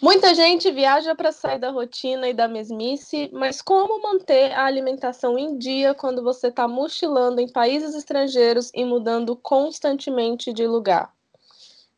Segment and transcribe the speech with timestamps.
[0.00, 5.36] Muita gente viaja para sair da rotina e da mesmice, mas como manter a alimentação
[5.36, 11.12] em dia quando você está mochilando em países estrangeiros e mudando constantemente de lugar?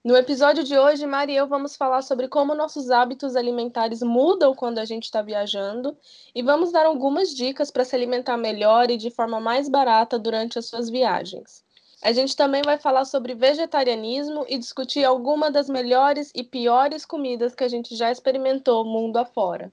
[0.03, 4.55] No episódio de hoje, Mari e eu vamos falar sobre como nossos hábitos alimentares mudam
[4.55, 5.95] quando a gente está viajando
[6.35, 10.59] e vamos dar algumas dicas para se alimentar melhor e de forma mais barata durante
[10.59, 11.63] as suas viagens.
[12.03, 17.55] A gente também vai falar sobre vegetarianismo e discutir algumas das melhores e piores comidas
[17.55, 19.71] que a gente já experimentou mundo afora.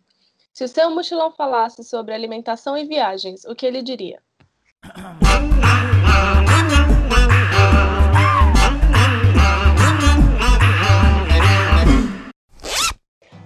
[0.52, 4.22] Se o seu mochilão falasse sobre alimentação e viagens, o que ele diria?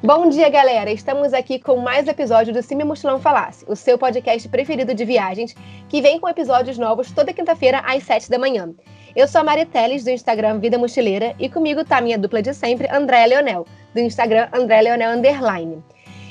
[0.04, 0.92] Bom dia, galera!
[0.92, 5.56] Estamos aqui com mais episódio do Cime Mochilão Falasse, o seu podcast preferido de viagens,
[5.88, 8.74] que vem com episódios novos toda quinta-feira às 7 da manhã.
[9.16, 12.42] Eu sou a Mari Teles, do Instagram Vida Mochileira, e comigo tá a minha dupla
[12.42, 15.84] de sempre, Andréa Leonel, do Instagram André Leonel Underline.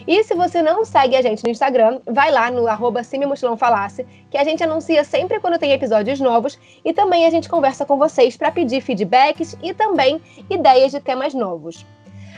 [0.04, 4.04] E se você não segue a gente no Instagram, vai lá no arroba Mochilão Falasse,
[4.28, 7.96] que a gente anuncia sempre quando tem episódios novos e também a gente conversa com
[7.96, 11.86] vocês para pedir feedbacks e também ideias de temas novos.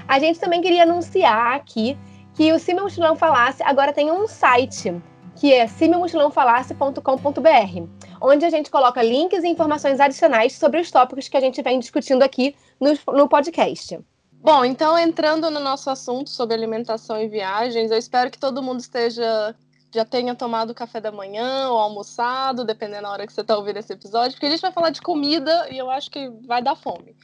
[0.06, 1.96] A gente também queria anunciar aqui
[2.34, 4.94] que o Se Mochilão Falasse agora tem um site,
[5.36, 7.88] que é sememochilãofalasse.com.br,
[8.20, 11.78] onde a gente coloca links e informações adicionais sobre os tópicos que a gente vem
[11.78, 13.98] discutindo aqui no, no podcast.
[14.32, 18.80] Bom, então entrando no nosso assunto sobre alimentação e viagens, eu espero que todo mundo
[18.80, 19.54] esteja
[19.94, 23.78] já tenha tomado café da manhã ou almoçado, dependendo da hora que você está ouvindo
[23.78, 26.74] esse episódio, porque a gente vai falar de comida e eu acho que vai dar
[26.74, 27.14] fome.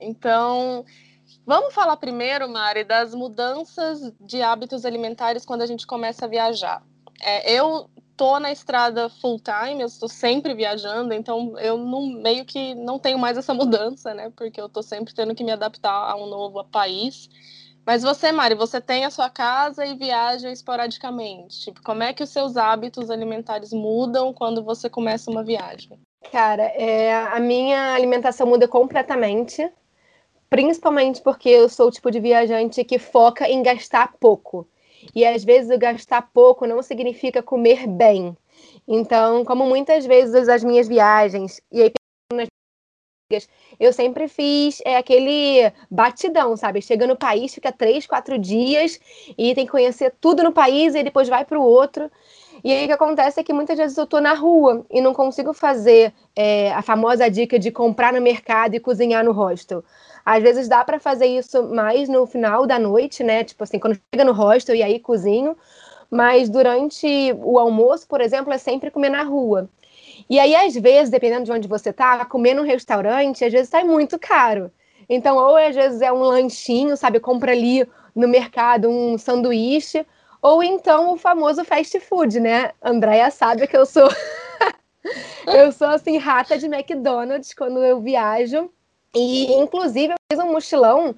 [0.00, 0.84] Então,
[1.46, 6.82] Vamos falar primeiro, Mari, das mudanças de hábitos alimentares quando a gente começa a viajar.
[7.20, 12.44] É, eu tô na estrada full time, eu estou sempre viajando, então eu não, meio
[12.44, 14.32] que não tenho mais essa mudança, né?
[14.36, 17.28] Porque eu estou sempre tendo que me adaptar a um novo país.
[17.86, 21.60] Mas você, Mari, você tem a sua casa e viaja esporadicamente.
[21.60, 26.00] Tipo, como é que os seus hábitos alimentares mudam quando você começa uma viagem?
[26.32, 29.70] Cara, é, a minha alimentação muda completamente
[30.48, 34.66] principalmente porque eu sou o tipo de viajante que foca em gastar pouco.
[35.14, 38.36] E às vezes o gastar pouco não significa comer bem.
[38.86, 41.92] Então, como muitas vezes as minhas viagens, e aí
[43.80, 46.80] eu sempre fiz é, aquele batidão, sabe?
[46.80, 49.00] Chega no país, fica três, quatro dias
[49.36, 52.08] e tem que conhecer tudo no país e depois vai para o outro.
[52.62, 55.12] E aí o que acontece é que muitas vezes eu tô na rua e não
[55.12, 59.84] consigo fazer é, a famosa dica de comprar no mercado e cozinhar no hostel.
[60.26, 63.44] Às vezes dá para fazer isso mais no final da noite, né?
[63.44, 65.56] Tipo assim, quando chega no hostel e aí cozinho.
[66.10, 67.06] Mas durante
[67.44, 69.70] o almoço, por exemplo, é sempre comer na rua.
[70.28, 73.84] E aí, às vezes, dependendo de onde você tá, comer num restaurante, às vezes sai
[73.84, 74.72] muito caro.
[75.08, 77.20] Então, ou às vezes é um lanchinho, sabe?
[77.20, 80.04] Compra ali no mercado um sanduíche,
[80.42, 82.72] ou então o famoso fast food, né?
[82.82, 84.08] Andréia sabe que eu sou.
[85.46, 88.68] eu sou assim, rata de McDonald's quando eu viajo.
[89.14, 91.14] E, inclusive, eu fiz um mochilão,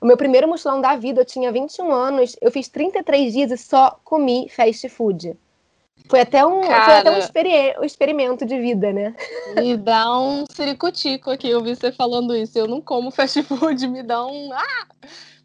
[0.00, 3.56] o meu primeiro mochilão da vida, eu tinha 21 anos, eu fiz 33 dias e
[3.56, 5.36] só comi fast food.
[6.08, 9.14] Foi até um, Cara, foi até um, experi um, experimento de vida, né?
[9.56, 12.58] Me dá um ciricutico aqui, eu vi você falando isso.
[12.58, 14.50] Eu não como fast food, me dá um.
[14.52, 14.86] Ah!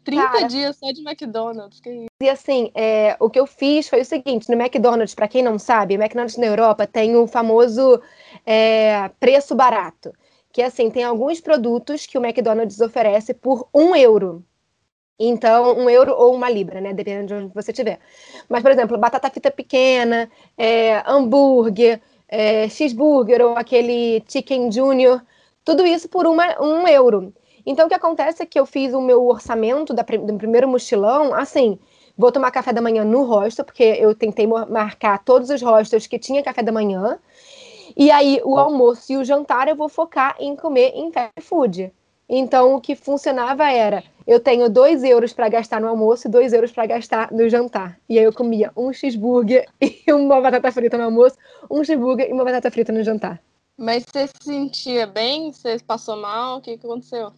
[0.02, 1.80] 30 Cara, dias só de McDonald's.
[2.22, 5.58] E assim, é, o que eu fiz foi o seguinte: no McDonald's, para quem não
[5.58, 8.00] sabe, McDonald's na Europa tem o famoso
[8.46, 10.12] é, preço barato
[10.56, 14.42] que assim, tem alguns produtos que o McDonald's oferece por um euro.
[15.18, 16.94] Então, um euro ou uma libra, né?
[16.94, 17.98] Dependendo de onde você estiver.
[18.48, 25.22] Mas, por exemplo, batata frita pequena, é, hambúrguer, é, cheeseburger ou aquele chicken junior,
[25.62, 27.34] tudo isso por uma, um euro.
[27.66, 31.34] Então, o que acontece é que eu fiz o meu orçamento da, do primeiro mochilão,
[31.34, 31.78] assim,
[32.16, 36.18] vou tomar café da manhã no hostel, porque eu tentei marcar todos os hostels que
[36.18, 37.18] tinha café da manhã.
[37.96, 41.90] E aí, o almoço e o jantar eu vou focar em comer em fast food.
[42.28, 46.52] Então, o que funcionava era: eu tenho dois euros para gastar no almoço e dois
[46.52, 47.98] euros para gastar no jantar.
[48.08, 51.36] E aí, eu comia um cheeseburger e uma batata frita no almoço,
[51.70, 53.40] um cheeseburger e uma batata frita no jantar.
[53.78, 55.52] Mas você se sentia bem?
[55.52, 56.58] Você passou mal?
[56.58, 57.32] O que, que aconteceu?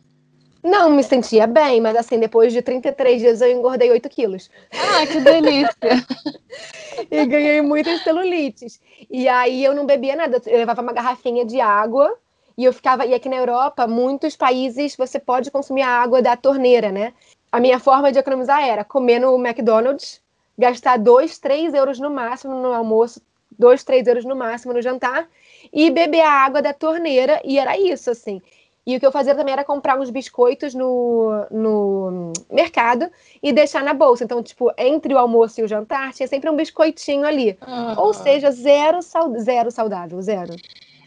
[0.68, 4.50] Não, me sentia bem, mas assim, depois de 33 dias eu engordei 8 quilos.
[4.70, 5.78] Ah, que delícia!
[7.10, 8.78] e ganhei muitas celulites.
[9.10, 12.14] E aí eu não bebia nada, eu levava uma garrafinha de água
[12.56, 13.06] e eu ficava.
[13.06, 17.14] E aqui na Europa, muitos países você pode consumir a água da torneira, né?
[17.50, 20.20] A minha forma de economizar era comer no McDonald's,
[20.58, 23.22] gastar 2, 3 euros no máximo no almoço,
[23.58, 25.26] 2, 3 euros no máximo no jantar,
[25.72, 28.42] e beber a água da torneira, e era isso, assim.
[28.88, 33.10] E o que eu fazia também era comprar uns biscoitos no, no mercado
[33.42, 34.24] e deixar na bolsa.
[34.24, 37.58] Então, tipo, entre o almoço e o jantar, tinha sempre um biscoitinho ali.
[37.66, 38.00] Uhum.
[38.00, 39.00] Ou seja, zero,
[39.40, 40.54] zero saudável, zero.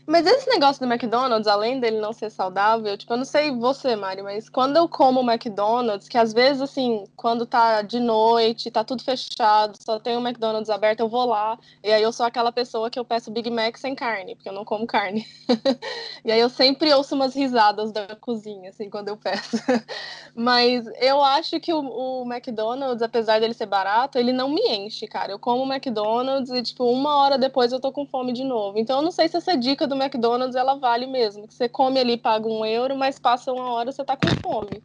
[0.06, 3.95] Mas esse negócio do McDonald's, além dele não ser saudável, tipo, eu não sei você,
[3.95, 8.83] Mari, mas quando eu como McDonald's, que às vezes, assim, quando tá de noite, tá
[8.83, 12.51] tudo fechado, só tem o McDonald's aberto, eu vou lá, e aí eu sou aquela
[12.51, 15.25] pessoa que eu peço Big Mac sem carne, porque eu não como carne.
[16.25, 19.57] e aí eu sempre ouço umas risadas da cozinha, assim, quando eu peço.
[20.36, 25.07] mas eu acho que o, o McDonald's, apesar dele ser barato, ele não me enche,
[25.07, 25.31] cara.
[25.31, 28.77] Eu como o McDonald's e, tipo, uma hora depois eu tô com fome de novo.
[28.77, 31.47] Então eu não sei se essa dica do McDonald's ela vale mesmo.
[31.47, 34.81] Que você come ali, paga um euro, mas passa uma hora você tá com fome.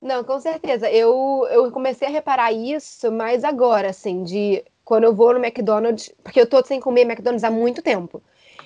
[0.00, 0.90] Não, com certeza.
[0.90, 6.12] Eu, eu comecei a reparar isso mais agora, assim, de quando eu vou no McDonald's,
[6.22, 8.22] porque eu tô sem comer McDonald's há muito tempo.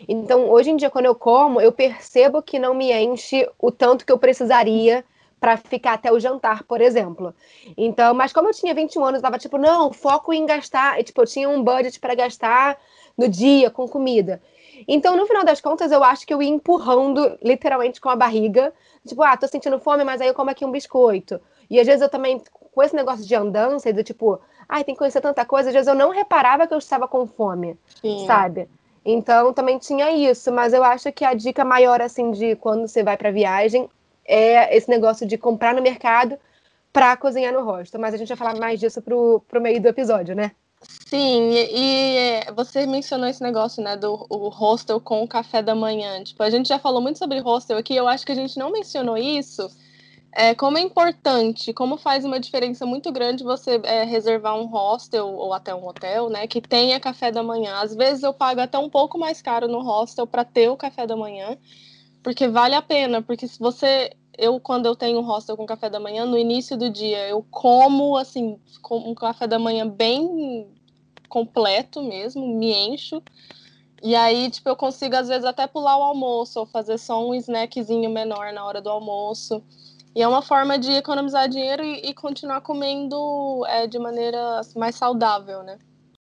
[0.09, 4.05] Então, hoje em dia, quando eu como, eu percebo que não me enche o tanto
[4.05, 5.05] que eu precisaria
[5.41, 7.33] para ficar até o jantar, por exemplo.
[7.77, 11.05] Então, mas como eu tinha 21 anos, eu tava tipo, não, foco em gastar, e,
[11.05, 12.77] tipo, eu tinha um budget para gastar
[13.17, 14.43] no dia com comida.
[14.87, 18.73] Então, no final das contas, eu acho que eu ia empurrando literalmente com a barriga.
[19.07, 21.41] Tipo, ah, tô sentindo fome, mas aí eu como aqui um biscoito.
[21.71, 22.41] E às vezes eu também,
[22.73, 25.89] com esse negócio de andança, do tipo, ai, tem que conhecer tanta coisa, às vezes
[25.89, 28.27] eu não reparava que eu estava com fome, Sim.
[28.27, 28.69] sabe?
[29.05, 33.03] Então também tinha isso, mas eu acho que a dica maior, assim, de quando você
[33.03, 33.89] vai pra viagem
[34.25, 36.39] é esse negócio de comprar no mercado
[36.93, 37.99] para cozinhar no rosto.
[37.99, 40.53] Mas a gente vai falar mais disso pro, pro meio do episódio, né?
[40.83, 45.75] Sim, e, e, você mencionou esse negócio, né, do o hostel com o café da
[45.75, 46.23] manhã.
[46.23, 48.71] Tipo, a gente já falou muito sobre hostel aqui, eu acho que a gente não
[48.71, 49.69] mencionou isso.
[50.33, 55.27] É, como é importante, como faz uma diferença muito grande você é, reservar um hostel
[55.29, 57.77] ou até um hotel, né, que tenha café da manhã.
[57.81, 61.07] Às vezes eu pago até um pouco mais caro no hostel para ter o café
[61.07, 61.57] da manhã,
[62.23, 65.91] porque vale a pena, porque se você eu, quando eu tenho um hostel com café
[65.91, 70.73] da manhã, no início do dia, eu como, assim, com um café da manhã bem
[71.29, 73.21] completo mesmo, me encho.
[74.01, 77.35] E aí, tipo, eu consigo, às vezes, até pular o almoço, ou fazer só um
[77.35, 79.61] snackzinho menor na hora do almoço.
[80.15, 84.95] E é uma forma de economizar dinheiro e, e continuar comendo é, de maneira mais
[84.95, 85.79] saudável, né?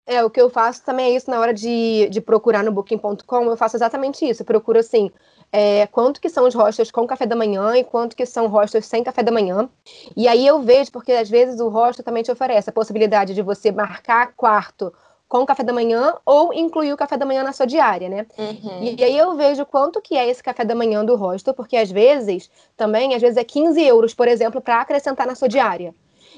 [0.06, 3.44] É, o que eu faço também é isso na hora de, de procurar no booking.com,
[3.44, 4.42] eu faço exatamente isso.
[4.42, 5.10] Eu procuro assim,
[5.56, 8.86] é, quanto que são os hostels com café da manhã e quanto que são hostels
[8.86, 9.68] sem café da manhã.
[10.16, 13.40] E aí eu vejo, porque às vezes o hostel também te oferece a possibilidade de
[13.40, 14.92] você marcar quarto
[15.28, 18.26] com café da manhã ou incluir o café da manhã na sua diária, né?
[18.36, 18.82] Uhum.
[18.82, 21.90] E, aí eu vejo quanto que é esse café da manhã do hostel, porque às
[21.90, 25.94] vezes também, às vezes é 15 euros, por exemplo, para acrescentar na sua diária.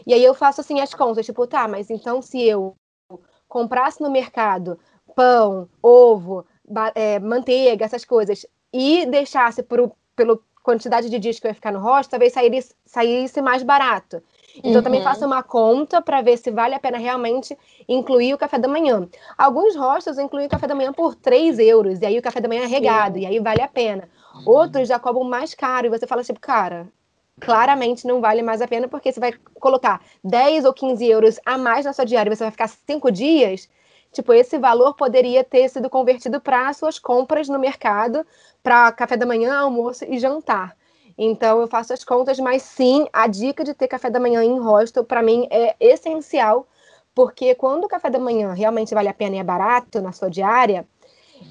[0.07, 2.75] E aí eu faço assim as contas, tipo, tá, mas então se eu
[3.49, 4.79] comprasse no mercado
[5.15, 6.45] pão, ovo,
[6.95, 8.45] é, manteiga, essas coisas,
[8.77, 12.75] e deixasse por, pela quantidade de dias que eu ia ficar no hostel, talvez saísse,
[12.85, 14.23] saísse mais barato.
[14.59, 14.83] Então, uhum.
[14.83, 17.57] também faço uma conta para ver se vale a pena realmente
[17.89, 19.09] incluir o café da manhã.
[19.37, 22.49] Alguns hostels incluem o café da manhã por 3 euros, e aí o café da
[22.49, 23.23] manhã é regado, Sim.
[23.23, 24.09] e aí vale a pena.
[24.45, 26.87] Outros já cobram mais caro, e você fala tipo, cara,
[27.41, 31.57] claramente não vale mais a pena, porque você vai colocar 10 ou 15 euros a
[31.57, 33.69] mais na sua diária, e você vai ficar 5 dias,
[34.13, 38.27] Tipo, esse valor poderia ter sido convertido para suas compras no mercado,
[38.63, 40.77] para café da manhã, almoço e jantar.
[41.19, 44.59] Então, eu faço as contas, mas sim, a dica de ter café da manhã em
[44.59, 46.67] hostel, para mim, é essencial,
[47.15, 50.29] porque quando o café da manhã realmente vale a pena e é barato na sua
[50.29, 50.87] diária,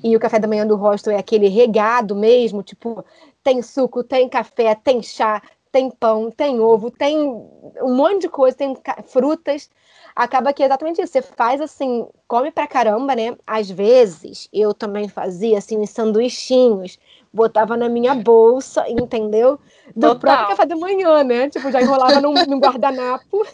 [0.03, 3.03] e o café da manhã do hostel é aquele regado mesmo, tipo,
[3.43, 5.41] tem suco, tem café, tem chá,
[5.75, 8.73] tem pão, tem ovo, tem um monte de coisa, tem
[9.07, 9.69] frutas
[10.15, 11.11] acaba que é exatamente isso.
[11.11, 13.35] Você faz assim, come pra caramba, né?
[13.45, 16.97] Às vezes eu também fazia assim uns sanduichinhos,
[17.33, 19.59] botava na minha bolsa, entendeu?
[19.87, 20.19] Do Total.
[20.19, 21.49] próprio café da manhã, né?
[21.49, 23.45] Tipo, já enrolava num, num guardanapo.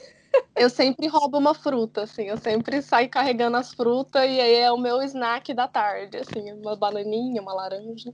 [0.55, 4.71] Eu sempre roubo uma fruta, assim, eu sempre saio carregando as frutas e aí é
[4.71, 8.13] o meu snack da tarde, assim, uma bananinha, uma laranja.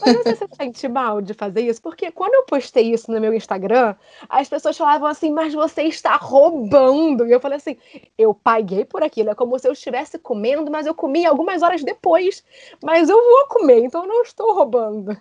[0.00, 1.80] Mas você se sente mal de fazer isso?
[1.80, 3.94] Porque quando eu postei isso no meu Instagram,
[4.28, 7.26] as pessoas falavam assim, mas você está roubando.
[7.26, 7.76] E eu falei assim,
[8.18, 11.82] eu paguei por aquilo, é como se eu estivesse comendo, mas eu comi algumas horas
[11.82, 12.44] depois.
[12.82, 15.16] Mas eu vou comer, então eu não estou roubando.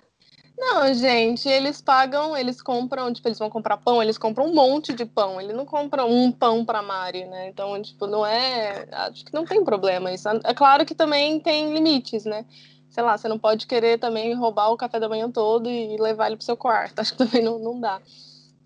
[0.58, 4.94] Não, gente, eles pagam, eles compram, tipo, eles vão comprar pão, eles compram um monte
[4.94, 7.50] de pão, eles não compram um pão para Mari, né?
[7.50, 10.28] Então, tipo, não é, acho que não tem problema isso.
[10.30, 12.46] É claro que também tem limites, né?
[12.90, 16.28] Sei lá, você não pode querer também roubar o café da manhã todo e levar
[16.28, 18.02] ele pro seu quarto, acho que também não, não dá.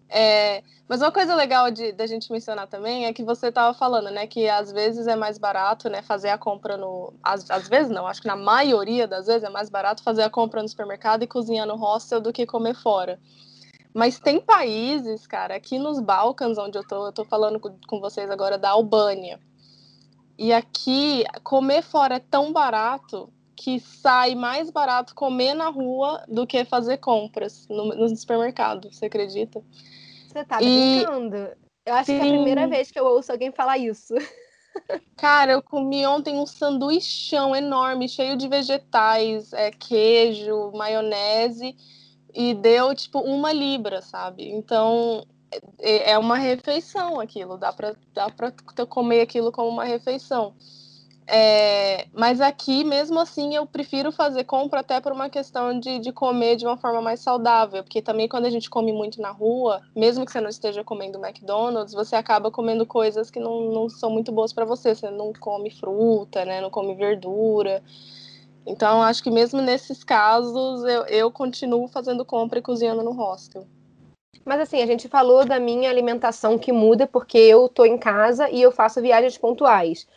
[0.09, 4.09] É, mas uma coisa legal de da gente mencionar também é que você estava falando,
[4.09, 7.91] né, que às vezes é mais barato, né, fazer a compra no, às, às vezes
[7.91, 11.21] não, acho que na maioria das vezes é mais barato fazer a compra no supermercado
[11.21, 13.19] e cozinhar no hostel do que comer fora.
[13.93, 18.29] Mas tem países, cara, aqui nos Balcãs, onde eu tô, eu tô falando com vocês
[18.29, 19.39] agora da Albânia.
[20.37, 26.47] E aqui comer fora é tão barato que sai mais barato comer na rua do
[26.47, 28.89] que fazer compras no, no supermercado.
[28.89, 29.61] Você acredita?
[30.29, 30.97] Você tá e...
[30.97, 31.49] brincando?
[31.85, 32.19] Eu acho Sim.
[32.19, 34.13] que é a primeira vez que eu ouço alguém falar isso.
[35.17, 41.75] Cara, eu comi ontem um sanduichão enorme, cheio de vegetais, é, queijo, maionese,
[42.33, 44.49] e deu tipo uma libra, sabe?
[44.49, 45.25] Então
[45.79, 48.53] é, é uma refeição aquilo, dá pra, dá pra
[48.85, 50.55] comer aquilo como uma refeição.
[51.31, 56.11] É, mas aqui, mesmo assim, eu prefiro fazer compra até por uma questão de, de
[56.11, 57.83] comer de uma forma mais saudável.
[57.83, 61.23] Porque também quando a gente come muito na rua, mesmo que você não esteja comendo
[61.23, 64.95] McDonald's, você acaba comendo coisas que não, não são muito boas para você.
[64.95, 66.61] Você não come fruta, né?
[66.61, 67.83] Não come verdura.
[68.65, 73.67] Então, acho que mesmo nesses casos, eu, eu continuo fazendo compra e cozinhando no hostel.
[74.43, 78.49] Mas assim, a gente falou da minha alimentação que muda porque eu tô em casa
[78.49, 80.07] e eu faço viagens pontuais.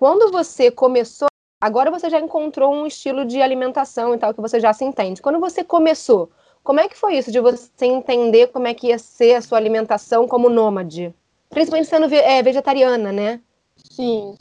[0.00, 1.28] Quando você começou,
[1.60, 5.20] agora você já encontrou um estilo de alimentação e tal, que você já se entende.
[5.20, 6.30] Quando você começou,
[6.64, 9.58] como é que foi isso de você entender como é que ia ser a sua
[9.58, 11.14] alimentação como nômade?
[11.50, 13.42] Principalmente sendo é, vegetariana, né?
[13.90, 14.36] Sim.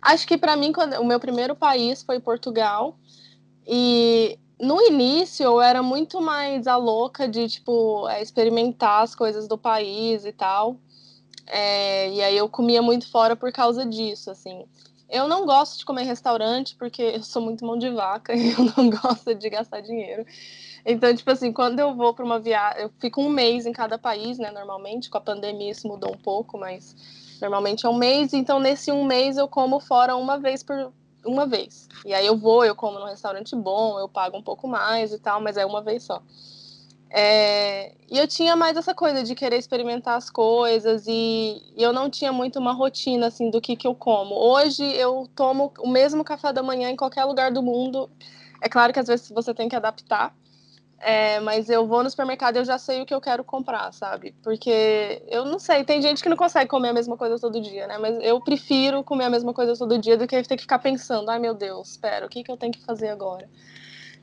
[0.00, 2.96] Acho que para mim, quando, o meu primeiro país foi Portugal.
[3.66, 9.46] E no início eu era muito mais a louca de, tipo, é, experimentar as coisas
[9.46, 10.78] do país e tal.
[11.46, 14.64] É, e aí eu comia muito fora por causa disso, assim.
[15.12, 18.50] Eu não gosto de comer em restaurante porque eu sou muito mão de vaca e
[18.50, 20.24] eu não gosto de gastar dinheiro.
[20.86, 23.98] Então, tipo assim, quando eu vou para uma viagem, eu fico um mês em cada
[23.98, 24.50] país, né?
[24.50, 26.96] Normalmente, com a pandemia isso mudou um pouco, mas
[27.40, 28.32] normalmente é um mês.
[28.32, 30.90] Então, nesse um mês eu como fora uma vez por
[31.24, 31.88] uma vez.
[32.06, 35.18] E aí eu vou, eu como num restaurante bom, eu pago um pouco mais e
[35.18, 36.22] tal, mas é uma vez só.
[37.14, 41.92] É, e eu tinha mais essa coisa de querer experimentar as coisas e, e, eu
[41.92, 44.34] não tinha muito uma rotina assim do que, que eu como.
[44.34, 48.08] Hoje eu tomo o mesmo café da manhã em qualquer lugar do mundo.
[48.62, 50.34] É claro que às vezes você tem que adaptar,
[50.98, 53.92] é, mas eu vou no supermercado e eu já sei o que eu quero comprar,
[53.92, 54.34] sabe?
[54.42, 57.86] Porque eu não sei, tem gente que não consegue comer a mesma coisa todo dia,
[57.86, 57.98] né?
[57.98, 61.28] Mas eu prefiro comer a mesma coisa todo dia do que ter que ficar pensando,
[61.30, 63.50] ai meu Deus, espera, o que, que eu tenho que fazer agora?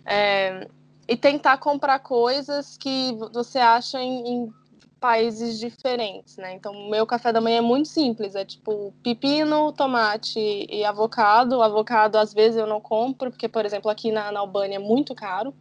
[0.06, 0.68] É,
[1.10, 4.54] e tentar comprar coisas que você acha em, em
[5.00, 6.54] países diferentes, né?
[6.54, 10.40] Então, o meu café da manhã é muito simples, é tipo pepino, tomate
[10.70, 11.64] e avocado.
[11.64, 15.16] Avocado, às vezes, eu não compro, porque, por exemplo, aqui na, na Albânia é muito
[15.16, 15.52] caro.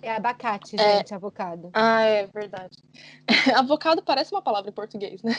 [0.00, 0.98] É abacate, é.
[0.98, 1.16] gente, é...
[1.16, 1.68] avocado.
[1.74, 2.78] Ah, é verdade.
[3.54, 5.34] avocado parece uma palavra em português, né?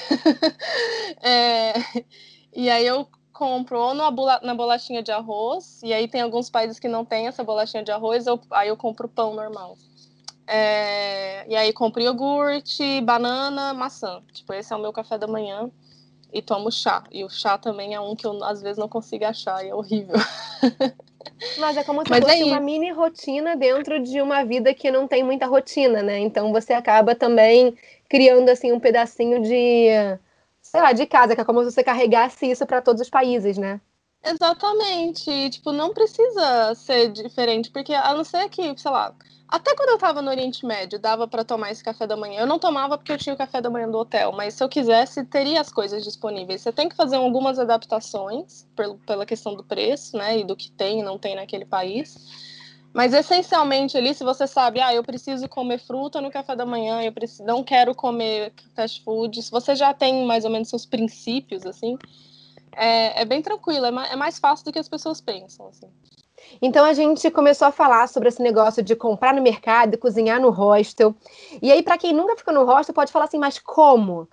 [1.23, 1.73] é...
[2.53, 3.07] E aí eu
[3.39, 7.41] compro ou na bolachinha de arroz, e aí tem alguns países que não tem essa
[7.41, 9.77] bolachinha de arroz, eu, aí eu compro pão normal.
[10.45, 14.21] É, e aí compro iogurte, banana, maçã.
[14.33, 15.71] Tipo, esse é o meu café da manhã.
[16.33, 17.03] E tomo chá.
[17.11, 19.75] E o chá também é um que eu às vezes não consigo achar e é
[19.75, 20.15] horrível.
[21.57, 24.91] Mas é como se Mas fosse é uma mini rotina dentro de uma vida que
[24.91, 26.19] não tem muita rotina, né?
[26.19, 27.75] Então você acaba também
[28.09, 29.87] criando assim um pedacinho de
[30.71, 33.57] sei lá, de casa, que é como se você carregasse isso para todos os países,
[33.57, 33.81] né?
[34.23, 35.49] Exatamente.
[35.49, 39.15] Tipo, não precisa ser diferente, porque a não ser que, sei lá,
[39.47, 42.41] até quando eu tava no Oriente Médio, dava para tomar esse café da manhã.
[42.41, 44.69] Eu não tomava porque eu tinha o café da manhã do hotel, mas se eu
[44.69, 46.61] quisesse, teria as coisas disponíveis.
[46.61, 48.67] Você tem que fazer algumas adaptações
[49.07, 52.48] pela questão do preço, né, e do que tem e não tem naquele país.
[52.93, 57.01] Mas essencialmente ali, se você sabe, ah, eu preciso comer fruta no café da manhã,
[57.03, 60.85] eu preciso, não quero comer fast food, se você já tem mais ou menos seus
[60.85, 61.97] princípios, assim,
[62.75, 65.87] é, é bem tranquilo, é mais, é mais fácil do que as pessoas pensam, assim.
[66.61, 70.41] Então a gente começou a falar sobre esse negócio de comprar no mercado e cozinhar
[70.41, 71.15] no hostel.
[71.61, 74.27] E aí, para quem nunca ficou no hostel, pode falar assim, mas como?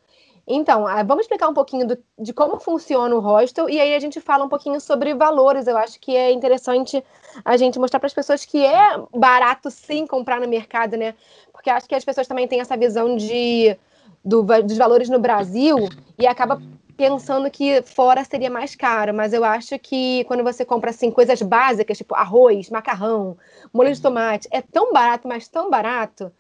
[0.49, 3.99] Então, ah, vamos explicar um pouquinho do, de como funciona o hostel e aí a
[3.99, 5.67] gente fala um pouquinho sobre valores.
[5.67, 7.03] Eu acho que é interessante
[7.45, 11.15] a gente mostrar para as pessoas que é barato sim comprar no mercado, né?
[11.53, 13.77] Porque acho que as pessoas também têm essa visão de,
[14.25, 16.63] do, dos valores no Brasil e acaba
[16.97, 21.43] pensando que fora seria mais caro, mas eu acho que quando você compra assim coisas
[21.43, 23.37] básicas, tipo arroz, macarrão,
[23.73, 26.33] molho de tomate, é tão barato, mas tão barato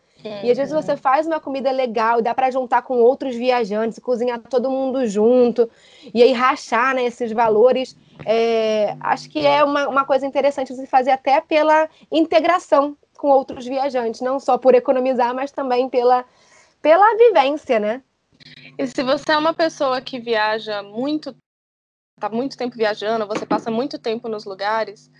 [0.42, 4.40] e às vezes você faz uma comida legal, dá para juntar com outros viajantes, cozinhar
[4.40, 5.70] todo mundo junto,
[6.12, 7.96] e aí rachar né, esses valores.
[8.24, 13.28] É, acho que é uma, uma coisa interessante de se fazer até pela integração com
[13.28, 16.24] outros viajantes, não só por economizar, mas também pela,
[16.80, 18.02] pela vivência, né?
[18.78, 21.34] E se você é uma pessoa que viaja muito,
[22.20, 25.10] tá muito tempo viajando, você passa muito tempo nos lugares,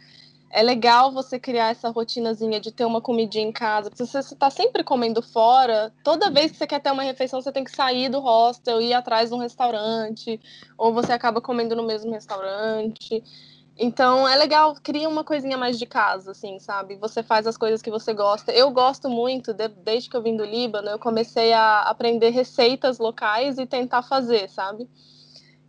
[0.50, 3.90] é legal você criar essa rotinazinha de ter uma comidinha em casa.
[3.94, 7.52] Se você está sempre comendo fora, toda vez que você quer ter uma refeição, você
[7.52, 10.40] tem que sair do hostel, ir atrás de um restaurante,
[10.78, 13.22] ou você acaba comendo no mesmo restaurante.
[13.78, 16.96] Então é legal, cria uma coisinha mais de casa, assim, sabe?
[16.96, 18.50] Você faz as coisas que você gosta.
[18.50, 22.98] Eu gosto muito, de, desde que eu vim do Líbano, eu comecei a aprender receitas
[22.98, 24.88] locais e tentar fazer, sabe?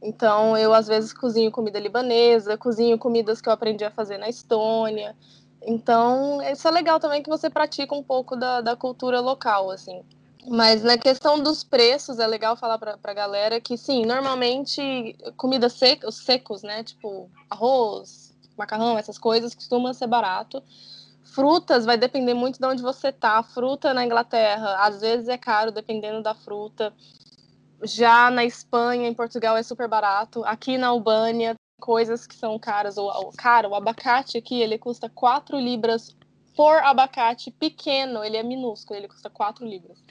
[0.01, 4.29] Então eu às vezes cozinho comida libanesa, cozinho comidas que eu aprendi a fazer na
[4.29, 5.15] Estônia.
[5.61, 10.01] Então, isso é legal também que você pratica um pouco da, da cultura local, assim.
[10.47, 15.67] Mas na questão dos preços, é legal falar para a galera que, sim, normalmente comida
[15.67, 16.83] seca, os secos, né?
[16.83, 20.63] Tipo arroz, macarrão, essas coisas, costuma ser barato.
[21.23, 23.43] Frutas vai depender muito de onde você tá.
[23.43, 26.93] Fruta na Inglaterra, às vezes é caro, dependendo da fruta.
[27.83, 30.43] Já na Espanha, em Portugal, é super barato.
[30.45, 32.97] Aqui na Albânia, coisas que são caras.
[32.97, 36.15] O, o, cara, o abacate aqui, ele custa 4 libras
[36.55, 38.23] por abacate pequeno.
[38.23, 40.03] Ele é minúsculo, ele custa 4 libras.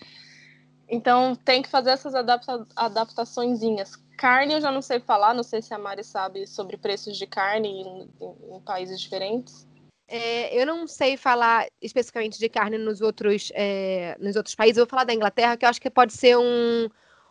[0.89, 3.97] Então tem que fazer essas adapta adaptaçõezinhas.
[4.17, 7.27] Carne eu já não sei falar, não sei se a Mari sabe sobre preços de
[7.27, 9.67] carne em, em, em países diferentes.
[10.09, 14.79] É, eu não sei falar especificamente de carne nos outros, é, nos outros países.
[14.79, 16.89] Eu vou falar da Inglaterra, que eu acho que pode ser um,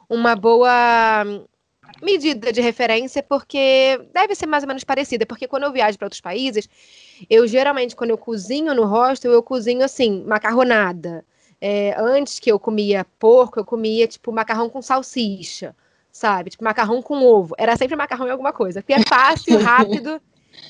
[0.10, 1.24] uma boa
[2.02, 5.26] medida de referência, porque deve ser mais ou menos parecida.
[5.26, 6.68] Porque quando eu viajo para outros países,
[7.30, 11.26] eu geralmente, quando eu cozinho no hostel, eu cozinho assim, macarronada.
[11.62, 15.76] É, antes que eu comia porco, eu comia, tipo, macarrão com salsicha,
[16.12, 16.50] sabe?
[16.50, 17.56] Tipo, macarrão com ovo.
[17.58, 18.82] Era sempre macarrão e alguma coisa.
[18.82, 20.22] Porque é fácil, rápido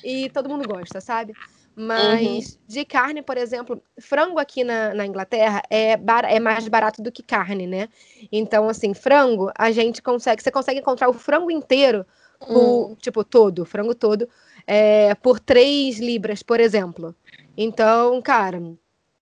[0.04, 1.34] e todo mundo gosta, sabe?
[1.76, 2.60] Mas uhum.
[2.68, 7.12] de carne, por exemplo, frango aqui na, na Inglaterra é, bar é mais barato do
[7.12, 7.90] que carne, né?
[8.32, 10.42] Então, assim, frango, a gente consegue.
[10.42, 12.06] Você consegue encontrar o frango inteiro,
[12.40, 12.96] por, uhum.
[12.96, 14.30] tipo, todo, frango todo,
[14.66, 17.14] é, por 3 libras, por exemplo.
[17.58, 18.62] Então, cara,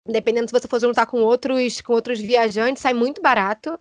[0.05, 3.79] dependendo se você for juntar com outros, com outros viajantes, sai muito barato.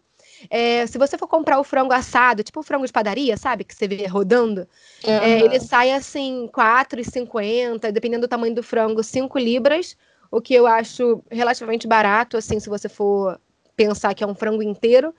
[0.51, 3.65] É, se você for comprar o frango assado, tipo o frango de padaria, sabe?
[3.65, 4.67] Que você vê rodando,
[5.05, 5.11] uhum.
[5.11, 9.97] é, ele sai assim, R$4,50, dependendo do tamanho do frango, 5 libras,
[10.31, 13.39] o que eu acho relativamente barato, assim, se você for
[13.77, 15.15] pensar que é um frango inteiro.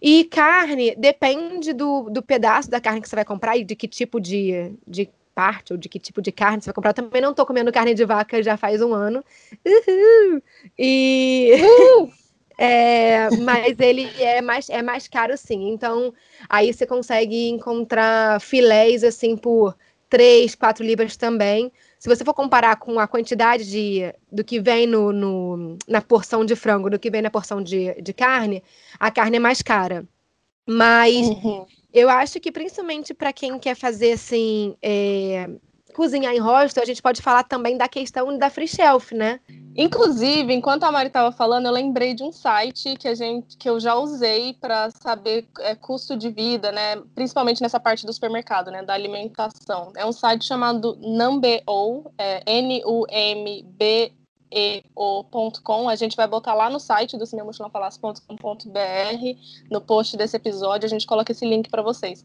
[0.00, 3.88] E carne, depende do, do pedaço da carne que você vai comprar e de que
[3.88, 6.90] tipo de, de parte ou de que tipo de carne você vai comprar.
[6.90, 9.24] Eu também não tô comendo carne de vaca já faz um ano.
[9.64, 10.42] Uhul.
[10.78, 11.52] E.
[11.60, 12.12] Uhul.
[12.58, 15.68] É, mas ele é mais, é mais caro sim.
[15.68, 16.12] Então,
[16.48, 19.76] aí você consegue encontrar filés assim por
[20.08, 21.70] 3, 4 libras também.
[21.98, 26.44] Se você for comparar com a quantidade de, do que vem no, no, na porção
[26.44, 28.62] de frango, do que vem na porção de, de carne,
[28.98, 30.06] a carne é mais cara.
[30.66, 31.66] Mas uhum.
[31.96, 35.48] Eu acho que principalmente para quem quer fazer assim, é,
[35.96, 39.40] cozinhar em hostel, a gente pode falar também da questão da free shelf, né?
[39.74, 43.68] Inclusive, enquanto a Mari estava falando, eu lembrei de um site que a gente que
[43.68, 46.96] eu já usei para saber é, custo de vida, né?
[47.14, 48.82] Principalmente nessa parte do supermercado, né?
[48.82, 49.90] Da alimentação.
[49.96, 54.12] É um site chamado Numbeo, é, N-U-M-B
[54.50, 55.88] eo.com.
[55.88, 61.06] A gente vai botar lá no site do cinemochilãofalasse.com.br, no post desse episódio, a gente
[61.06, 62.24] coloca esse link para vocês.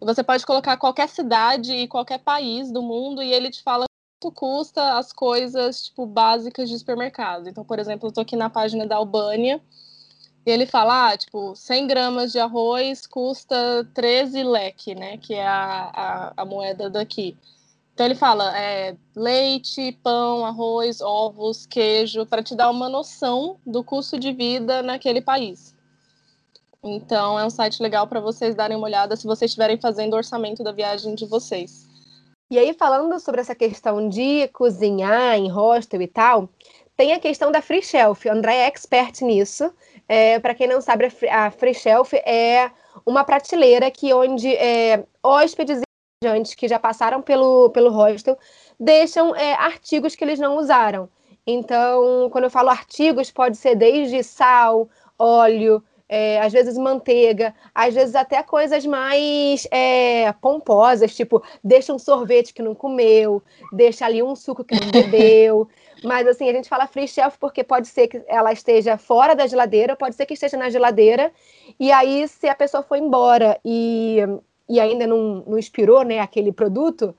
[0.00, 3.84] E você pode colocar qualquer cidade e qualquer país do mundo e ele te fala
[4.20, 7.48] quanto custa as coisas, tipo, básicas de supermercado.
[7.48, 9.60] Então, por exemplo, eu tô aqui na página da Albânia
[10.46, 15.46] e ele fala, ah, tipo, 100 gramas de arroz custa 13 leque, né, que é
[15.46, 17.36] a, a, a moeda daqui.
[17.92, 23.82] Então ele fala é, leite, pão, arroz, ovos, queijo, para te dar uma noção do
[23.82, 25.74] custo de vida naquele país.
[26.82, 30.16] Então é um site legal para vocês darem uma olhada se vocês estiverem fazendo o
[30.16, 31.88] orçamento da viagem de vocês.
[32.50, 36.48] E aí, falando sobre essa questão de cozinhar em hostel e tal,
[36.96, 38.26] tem a questão da free shelf.
[38.26, 39.70] O André é expert nisso.
[40.08, 42.70] É, para quem não sabe, a free shelf é
[43.04, 45.82] uma prateleira que onde é, hóspedes
[46.22, 48.38] viajantes que já passaram pelo, pelo hostel
[48.80, 51.08] deixam é, artigos que eles não usaram.
[51.46, 54.88] Então, quando eu falo artigos, pode ser desde sal,
[55.18, 61.98] óleo, é, às vezes manteiga, às vezes até coisas mais é, pomposas, tipo, deixa um
[61.98, 63.42] sorvete que não comeu,
[63.72, 65.68] deixa ali um suco que não bebeu.
[66.02, 69.46] Mas assim, a gente fala free shelf porque pode ser que ela esteja fora da
[69.46, 71.32] geladeira, pode ser que esteja na geladeira,
[71.78, 74.18] e aí, se a pessoa for embora e
[74.68, 77.14] e ainda não, não expirou né, aquele produto,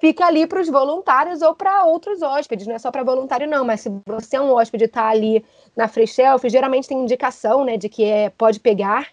[0.00, 3.64] fica ali para os voluntários ou para outros hóspedes, não é só para voluntário não,
[3.64, 5.44] mas se você é um hóspede e está ali
[5.76, 9.08] na free shelf, geralmente tem indicação, né, de que é pode pegar,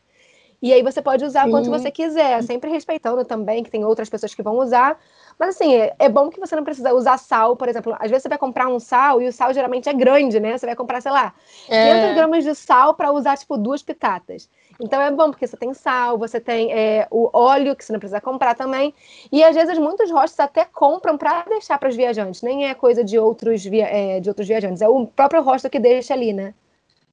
[0.65, 1.51] e aí você pode usar Sim.
[1.51, 4.99] quanto você quiser, sempre respeitando também que tem outras pessoas que vão usar,
[5.37, 7.95] mas assim, é, é, bom que você não precisa usar sal, por exemplo.
[7.99, 10.57] Às vezes você vai comprar um sal e o sal geralmente é grande, né?
[10.57, 11.35] Você vai comprar, sei lá,
[11.69, 11.83] é.
[11.83, 14.49] 500 gramas de sal para usar, tipo, duas pitatas.
[14.79, 17.99] Então é bom, porque você tem sal, você tem é, o óleo, que você não
[17.99, 18.91] precisa comprar também.
[19.31, 22.41] E às vezes muitos hostels até compram para deixar para os viajantes.
[22.41, 24.81] Nem é coisa de outros, via, é, de outros viajantes.
[24.81, 26.55] É o próprio hostel que deixa ali, né?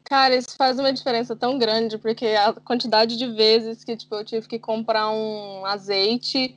[0.04, 4.24] Cara, isso faz uma diferença tão grande, porque a quantidade de vezes que tipo, eu
[4.24, 6.56] tive que comprar um azeite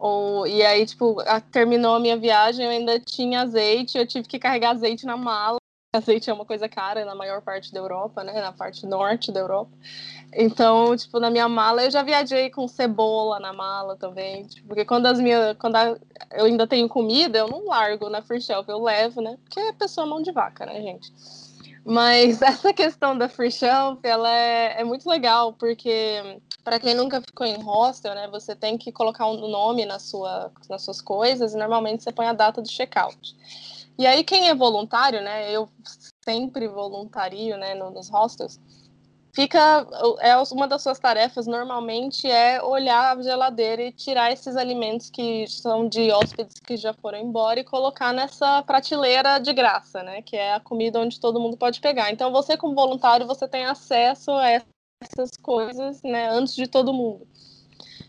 [0.00, 4.26] ou, e aí, tipo, a, terminou a minha viagem, eu ainda tinha azeite, eu tive
[4.26, 5.58] que carregar azeite na mala.
[5.92, 8.32] Azeite é uma coisa cara na maior parte da Europa, né?
[8.40, 9.72] Na parte norte da Europa.
[10.32, 14.46] Então, tipo, na minha mala eu já viajei com cebola na mala também.
[14.46, 15.56] Tipo, porque quando as minhas.
[15.58, 15.98] Quando a,
[16.32, 19.36] eu ainda tenho comida, eu não largo na free shelf, eu levo, né?
[19.42, 21.12] Porque é pessoa mão de vaca, né, gente?
[21.84, 27.20] Mas essa questão da free shelf, ela é, é muito legal, porque para quem nunca
[27.20, 31.54] ficou em hostel, né, você tem que colocar um nome na sua, nas suas coisas
[31.54, 33.34] e normalmente você põe a data do check-out.
[33.98, 35.68] E aí quem é voluntário, né, eu
[36.24, 38.60] sempre voluntario, né, nos hostels,
[39.32, 39.86] fica
[40.20, 45.46] é uma das suas tarefas normalmente é olhar a geladeira e tirar esses alimentos que
[45.46, 50.36] são de hóspedes que já foram embora e colocar nessa prateleira de graça, né, que
[50.36, 52.10] é a comida onde todo mundo pode pegar.
[52.10, 57.26] Então você como voluntário você tem acesso a essas coisas, né, antes de todo mundo.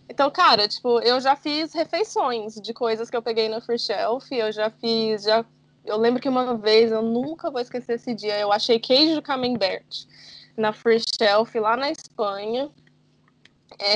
[0.10, 4.30] Então, cara, tipo, eu já fiz refeições de coisas que eu peguei no free shelf,
[4.32, 5.46] eu já fiz, já
[5.86, 10.06] eu lembro que uma vez, eu nunca vou esquecer esse dia, eu achei queijo camembert
[10.58, 12.70] na free shelf lá na Espanha.
[13.80, 13.96] É,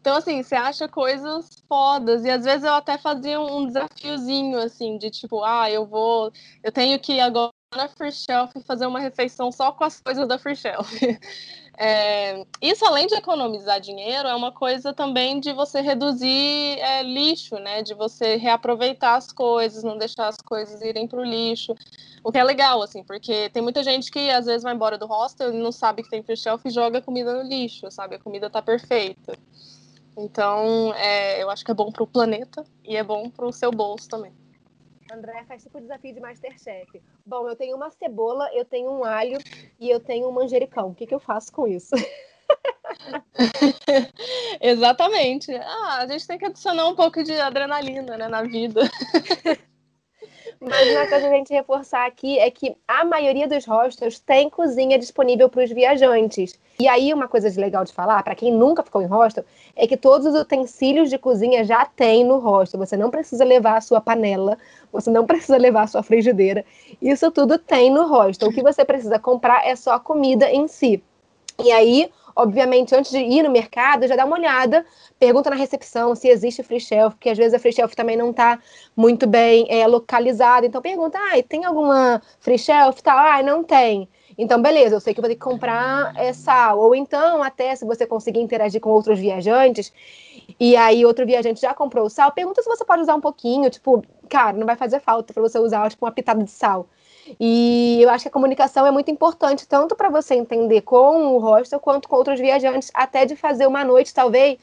[0.00, 2.24] então, assim, você acha coisas fodas.
[2.24, 6.32] E às vezes eu até fazia um desafiozinho, assim, de tipo, ah, eu vou.
[6.62, 10.38] Eu tenho que agora na Free Shelf fazer uma refeição só com as coisas da
[10.38, 10.90] Free Shelf.
[11.78, 17.56] É, isso, além de economizar dinheiro, é uma coisa também de você reduzir é, lixo,
[17.56, 17.82] né?
[17.82, 21.74] De você reaproveitar as coisas, não deixar as coisas irem para o lixo.
[22.24, 25.04] O que é legal, assim, porque tem muita gente que às vezes vai embora do
[25.04, 28.14] hostel e não sabe que tem free shelf e joga a comida no lixo, sabe?
[28.14, 29.38] A comida tá perfeita.
[30.16, 33.52] Então, é, eu acho que é bom para o planeta e é bom para o
[33.52, 34.32] seu bolso também.
[35.12, 37.00] André faz tipo desafio de Masterchef.
[37.24, 39.38] Bom, eu tenho uma cebola, eu tenho um alho
[39.78, 40.88] e eu tenho um manjericão.
[40.88, 41.94] O que, que eu faço com isso?
[44.60, 45.54] Exatamente.
[45.54, 48.82] Ah, a gente tem que adicionar um pouco de adrenalina né, na vida.
[50.68, 54.50] Mas uma coisa que a gente reforçar aqui é que a maioria dos hostels tem
[54.50, 56.58] cozinha disponível para os viajantes.
[56.80, 59.44] E aí, uma coisa legal de falar, para quem nunca ficou em hostel,
[59.76, 62.80] é que todos os utensílios de cozinha já tem no hostel.
[62.80, 64.58] Você não precisa levar a sua panela,
[64.92, 66.64] você não precisa levar a sua frigideira.
[67.00, 68.48] Isso tudo tem no hostel.
[68.48, 71.00] O que você precisa comprar é só a comida em si.
[71.62, 74.84] E aí, obviamente, antes de ir no mercado, já dá uma olhada,
[75.18, 78.30] pergunta na recepção se existe free shelf, porque às vezes a free shelf também não
[78.30, 78.58] está
[78.94, 80.66] muito bem é, localizada.
[80.66, 83.02] Então pergunta, ah, tem alguma free shelf?
[83.02, 84.08] Tal, ah, não tem.
[84.38, 86.74] Então, beleza, eu sei que vou ter que comprar essa.
[86.74, 89.90] Ou então, até se você conseguir interagir com outros viajantes,
[90.60, 93.70] e aí outro viajante já comprou o sal, pergunta se você pode usar um pouquinho,
[93.70, 96.86] tipo, cara, não vai fazer falta para você usar, tipo, uma pitada de sal.
[97.40, 101.38] E eu acho que a comunicação é muito importante, tanto para você entender com o
[101.38, 104.58] hostel quanto com outros viajantes, até de fazer uma noite, talvez,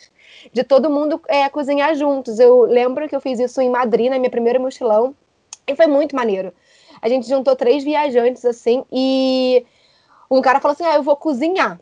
[0.52, 2.40] de todo mundo é, cozinhar juntos.
[2.40, 5.16] Eu lembro que eu fiz isso em Madrid, na minha primeira mochilão,
[5.68, 6.54] e foi muito maneiro.
[7.02, 9.66] A gente juntou três viajantes assim, e
[10.32, 11.80] um cara falou assim: Ah, eu vou cozinhar.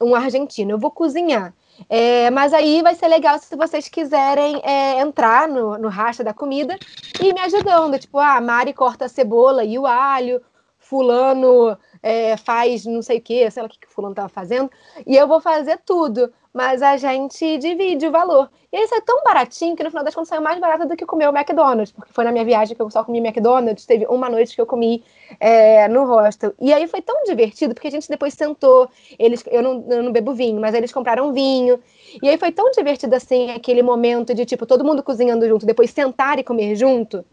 [0.00, 1.52] Um argentino, eu vou cozinhar.
[1.88, 6.32] É, mas aí vai ser legal se vocês quiserem é, entrar no, no racha da
[6.32, 6.76] comida
[7.20, 7.98] e me ajudando.
[7.98, 10.40] Tipo, ah, a Mari corta a cebola e o alho,
[10.78, 14.28] fulano é, faz não sei o que, sei lá o que, que o fulano estava
[14.28, 14.70] fazendo,
[15.06, 18.50] e eu vou fazer tudo mas a gente divide o valor.
[18.72, 21.06] E aí sai tão baratinho que no final das contas saiu mais barato do que
[21.06, 24.28] comer o McDonald's, porque foi na minha viagem que eu só comi McDonald's, teve uma
[24.28, 25.04] noite que eu comi
[25.38, 26.52] é, no hostel.
[26.60, 30.10] E aí foi tão divertido, porque a gente depois sentou, eles, eu não, eu não
[30.10, 31.78] bebo vinho, mas eles compraram vinho.
[32.20, 35.90] E aí foi tão divertido assim, aquele momento de tipo, todo mundo cozinhando junto, depois
[35.90, 37.24] sentar e comer junto.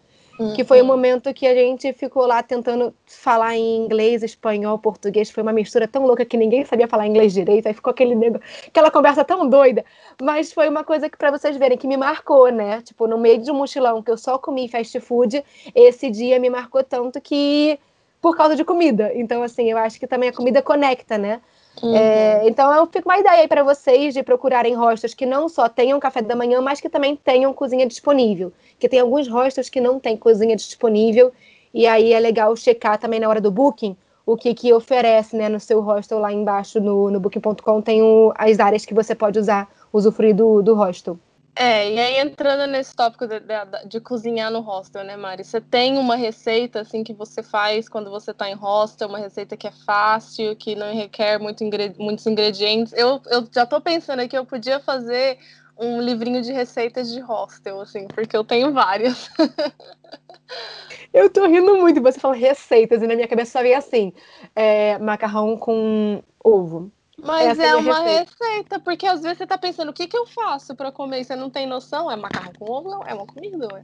[0.53, 0.93] Que foi o um uhum.
[0.93, 5.31] momento que a gente ficou lá tentando falar em inglês, espanhol, português.
[5.31, 7.67] Foi uma mistura tão louca que ninguém sabia falar inglês direito.
[7.67, 8.41] Aí ficou aquele nego...
[8.67, 9.85] aquela conversa tão doida.
[10.21, 12.81] Mas foi uma coisa que, para vocês verem, que me marcou, né?
[12.81, 15.41] Tipo, no meio de um mochilão que eu só comi fast food,
[15.73, 17.79] esse dia me marcou tanto que.
[18.21, 19.11] por causa de comida.
[19.15, 21.39] Então, assim, eu acho que também a comida conecta, né?
[21.81, 21.95] Uhum.
[21.95, 25.67] É, então eu fico uma ideia aí para vocês de procurarem hostels que não só
[25.67, 28.51] tenham café da manhã, mas que também tenham cozinha disponível.
[28.79, 31.31] Que tem alguns hostels que não tem cozinha disponível,
[31.73, 35.47] e aí é legal checar também na hora do booking o que, que oferece né,
[35.47, 39.37] no seu hostel lá embaixo no, no booking.com tem o, as áreas que você pode
[39.37, 41.19] usar, usufruir do, do hostel.
[41.57, 45.45] É, e aí entrando nesse tópico de, de, de, cozinhar no hostel, né, Mari?
[45.45, 49.55] Você tem uma receita assim que você faz quando você está em hostel, uma receita
[49.55, 52.91] que é fácil, que não requer muito ingred muitos ingredientes.
[52.91, 55.39] Eu, eu já estou pensando aqui, eu podia fazer
[55.77, 59.29] um livrinho de receitas de hostel, assim, porque eu tenho várias.
[61.13, 64.13] eu tô rindo muito, você fala receitas, e na minha cabeça só vem assim:
[64.53, 66.91] é, macarrão com ovo.
[67.21, 68.31] Mas é, é uma receita.
[68.39, 68.79] receita.
[68.79, 71.23] porque às vezes você tá pensando, o que, que eu faço para comer?
[71.23, 72.89] Você não tem noção, é macarrão com ovo?
[72.89, 73.83] Não, é uma comida, ué.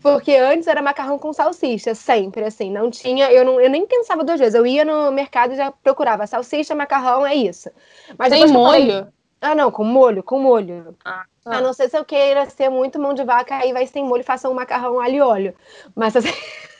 [0.00, 4.24] Porque antes era macarrão com salsicha, sempre, assim, não tinha, eu, não, eu nem pensava
[4.24, 7.70] duas vezes, eu ia no mercado e já procurava salsicha, macarrão, é isso.
[8.16, 8.86] Mas Tem molho?
[8.86, 9.06] Falei,
[9.42, 10.96] ah, não, com molho, com molho.
[11.04, 11.56] Ah, tá.
[11.56, 14.20] A não ser se eu queira ser muito mão de vaca, aí vai sem molho
[14.20, 15.54] e faça um macarrão alho e óleo.
[15.94, 16.32] Mas assim...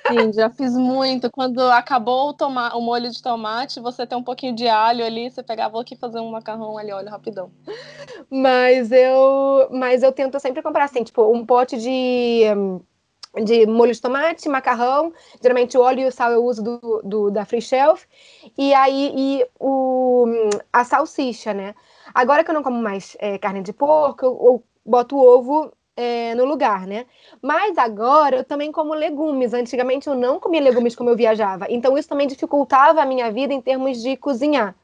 [0.07, 1.31] Sim, já fiz muito.
[1.31, 5.31] Quando acabou o, toma o molho de tomate, você tem um pouquinho de alho ali,
[5.31, 7.53] você pegava aqui fazer um macarrão alho óleo rapidão.
[8.31, 12.45] Mas eu, mas eu tento sempre comprar assim, tipo, um pote de
[13.45, 17.31] de molho de tomate, macarrão, geralmente o óleo e o sal eu uso do, do
[17.31, 18.05] da Free Shelf,
[18.59, 20.27] e aí e o,
[20.73, 21.75] a salsicha, né?
[22.15, 26.35] Agora que eu não como mais é, carne de porco, eu, eu boto ovo é,
[26.35, 27.05] no lugar, né?
[27.43, 29.53] Mas agora eu também como legumes.
[29.53, 31.67] Antigamente eu não comia legumes como eu viajava.
[31.69, 34.75] Então isso também dificultava a minha vida em termos de cozinhar.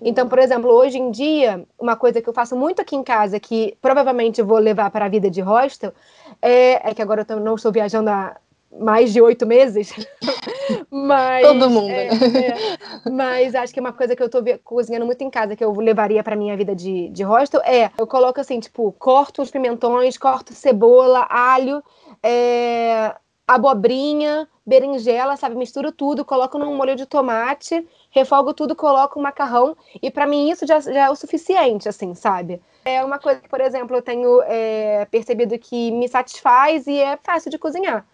[0.00, 3.38] Então, por exemplo, hoje em dia, uma coisa que eu faço muito aqui em casa,
[3.38, 5.92] que provavelmente vou levar para a vida de hostel,
[6.40, 8.36] é, é que agora eu não estou viajando há
[8.78, 9.94] mais de oito meses.
[10.90, 12.06] mas, Todo mundo, é?
[12.06, 15.72] É, mas acho que uma coisa que eu tô cozinhando muito em casa, que eu
[15.72, 20.16] levaria pra minha vida de, de hostel, é, eu coloco assim, tipo, corto os pimentões,
[20.16, 21.82] corto cebola, alho,
[22.22, 23.14] é,
[23.46, 25.56] abobrinha, berinjela, sabe?
[25.56, 30.50] Misturo tudo, coloco num molho de tomate, refogo tudo, coloco o macarrão, e para mim
[30.50, 32.60] isso já, já, é o suficiente, assim, sabe?
[32.84, 37.18] É uma coisa que, por exemplo, eu tenho é, percebido que me satisfaz e é
[37.22, 38.06] fácil de cozinhar.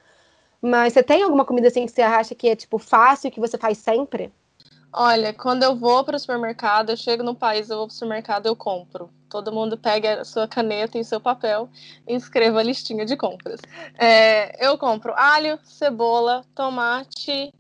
[0.61, 3.57] Mas você tem alguma comida assim que você acha que é tipo fácil que você
[3.57, 4.33] faz sempre?
[4.93, 7.95] Olha, quando eu vou para o supermercado, eu chego no país, eu vou para o
[7.95, 9.11] supermercado, eu compro.
[9.29, 11.69] Todo mundo pega a sua caneta e seu papel
[12.07, 13.61] e escreva a listinha de compras.
[13.99, 17.53] É, eu compro alho, cebola, tomate,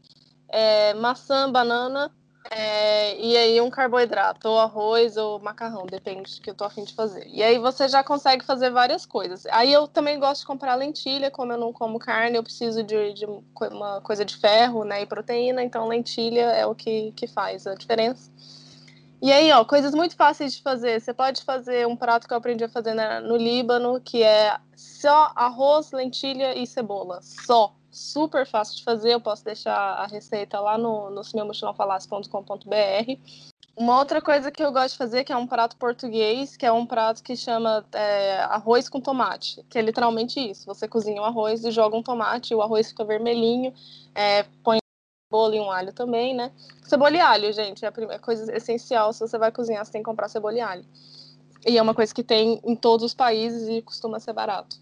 [0.48, 2.10] é, maçã, banana,
[2.50, 6.84] é, e aí um carboidrato, ou arroz ou macarrão, depende do que eu tô afim
[6.84, 7.26] de fazer.
[7.28, 9.44] E aí você já consegue fazer várias coisas.
[9.46, 13.12] Aí eu também gosto de comprar lentilha, como eu não como carne, eu preciso de,
[13.12, 17.66] de uma coisa de ferro né, e proteína, então lentilha é o que, que faz
[17.66, 18.30] a diferença.
[19.20, 21.00] E aí, ó, coisas muito fáceis de fazer.
[21.00, 25.32] Você pode fazer um prato que eu aprendi a fazer no Líbano, que é só
[25.34, 27.18] arroz, lentilha e cebola.
[27.20, 29.12] Só super fácil de fazer.
[29.12, 33.18] Eu posso deixar a receita lá no, no meumochilãofalasse.com.br.
[33.76, 36.72] Uma outra coisa que eu gosto de fazer, que é um prato português, que é
[36.72, 40.66] um prato que chama é, arroz com tomate, que é literalmente isso.
[40.66, 43.72] Você cozinha o arroz e joga um tomate, o arroz fica vermelhinho,
[44.16, 44.78] é, põe
[45.28, 46.50] cebola e um alho também, né?
[46.82, 49.12] Cebola e alho, gente, é a primeira coisa essencial.
[49.12, 50.84] Se você vai cozinhar, você tem que comprar cebola e alho.
[51.64, 54.76] E é uma coisa que tem em todos os países e costuma ser barato.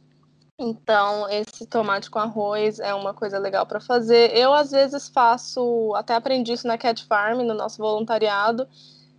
[0.59, 4.35] Então, esse tomate com arroz é uma coisa legal para fazer.
[4.35, 8.67] Eu, às vezes, faço, até aprendi isso na Cat Farm, no nosso voluntariado.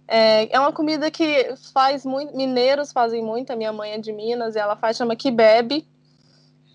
[0.07, 4.11] É, é uma comida que faz muito, mineiros fazem muito, a minha mãe é de
[4.11, 5.87] Minas, e ela faz, chama kibebe,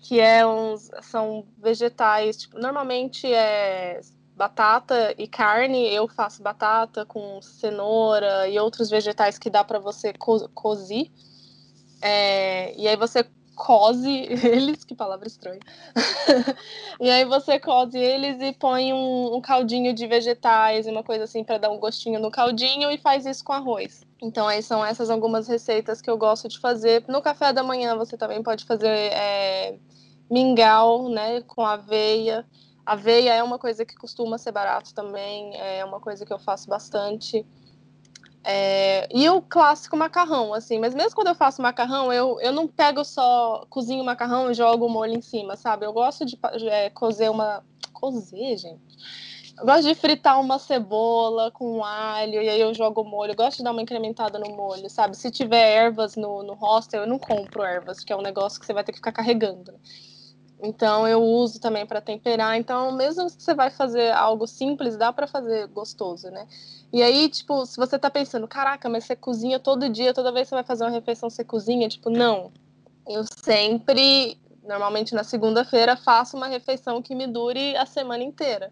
[0.03, 3.99] que é uns, são vegetais, tipo, normalmente é
[4.35, 10.13] batata e carne, eu faço batata com cenoura e outros vegetais que dá para você
[10.13, 10.37] co.
[12.01, 13.25] É, e aí você
[13.63, 15.61] cose eles, que palavra estranha.
[16.99, 21.45] e aí você cose eles e põe um, um caldinho de vegetais, uma coisa assim
[21.45, 24.01] para dar um gostinho no caldinho e faz isso com arroz.
[24.21, 27.05] Então aí são essas algumas receitas que eu gosto de fazer.
[27.07, 29.77] No café da manhã você também pode fazer é,
[30.29, 32.45] mingau, né, com aveia.
[32.85, 36.69] Aveia é uma coisa que costuma ser barato também, é uma coisa que eu faço
[36.69, 37.45] bastante.
[38.45, 42.67] É, e o clássico macarrão, assim, mas mesmo quando eu faço macarrão, eu, eu não
[42.67, 45.85] pego só, cozinho macarrão e jogo o molho em cima, sabe?
[45.85, 46.37] Eu gosto de
[46.69, 47.63] é, cozer uma.
[47.93, 48.81] Cozer, gente?
[49.57, 53.31] Eu gosto de fritar uma cebola com alho e aí eu jogo o molho.
[53.31, 55.15] Eu gosto de dar uma incrementada no molho, sabe?
[55.15, 58.65] Se tiver ervas no, no hostel, eu não compro ervas, que é um negócio que
[58.65, 59.73] você vai ter que ficar carregando.
[60.63, 62.57] Então eu uso também para temperar.
[62.57, 66.47] Então, mesmo que você vai fazer algo simples, dá para fazer gostoso, né?
[66.91, 70.45] E aí, tipo, se você tá pensando, caraca, mas você cozinha todo dia, toda vez
[70.45, 72.49] que você vai fazer uma refeição, você cozinha, tipo, não.
[73.05, 78.71] Eu sempre, normalmente na segunda-feira, faço uma refeição que me dure a semana inteira.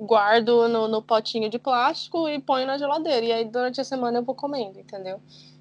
[0.00, 3.26] Guardo no, no potinho de plástico e ponho na geladeira.
[3.26, 5.20] E aí, durante a semana, eu vou comendo, entendeu?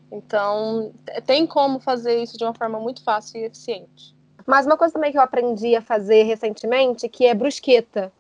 [0.10, 0.94] Então,
[1.26, 4.15] tem como fazer isso de uma forma muito fácil e eficiente.
[4.46, 8.12] Mas uma coisa também que eu aprendi a fazer recentemente, que é brusqueta.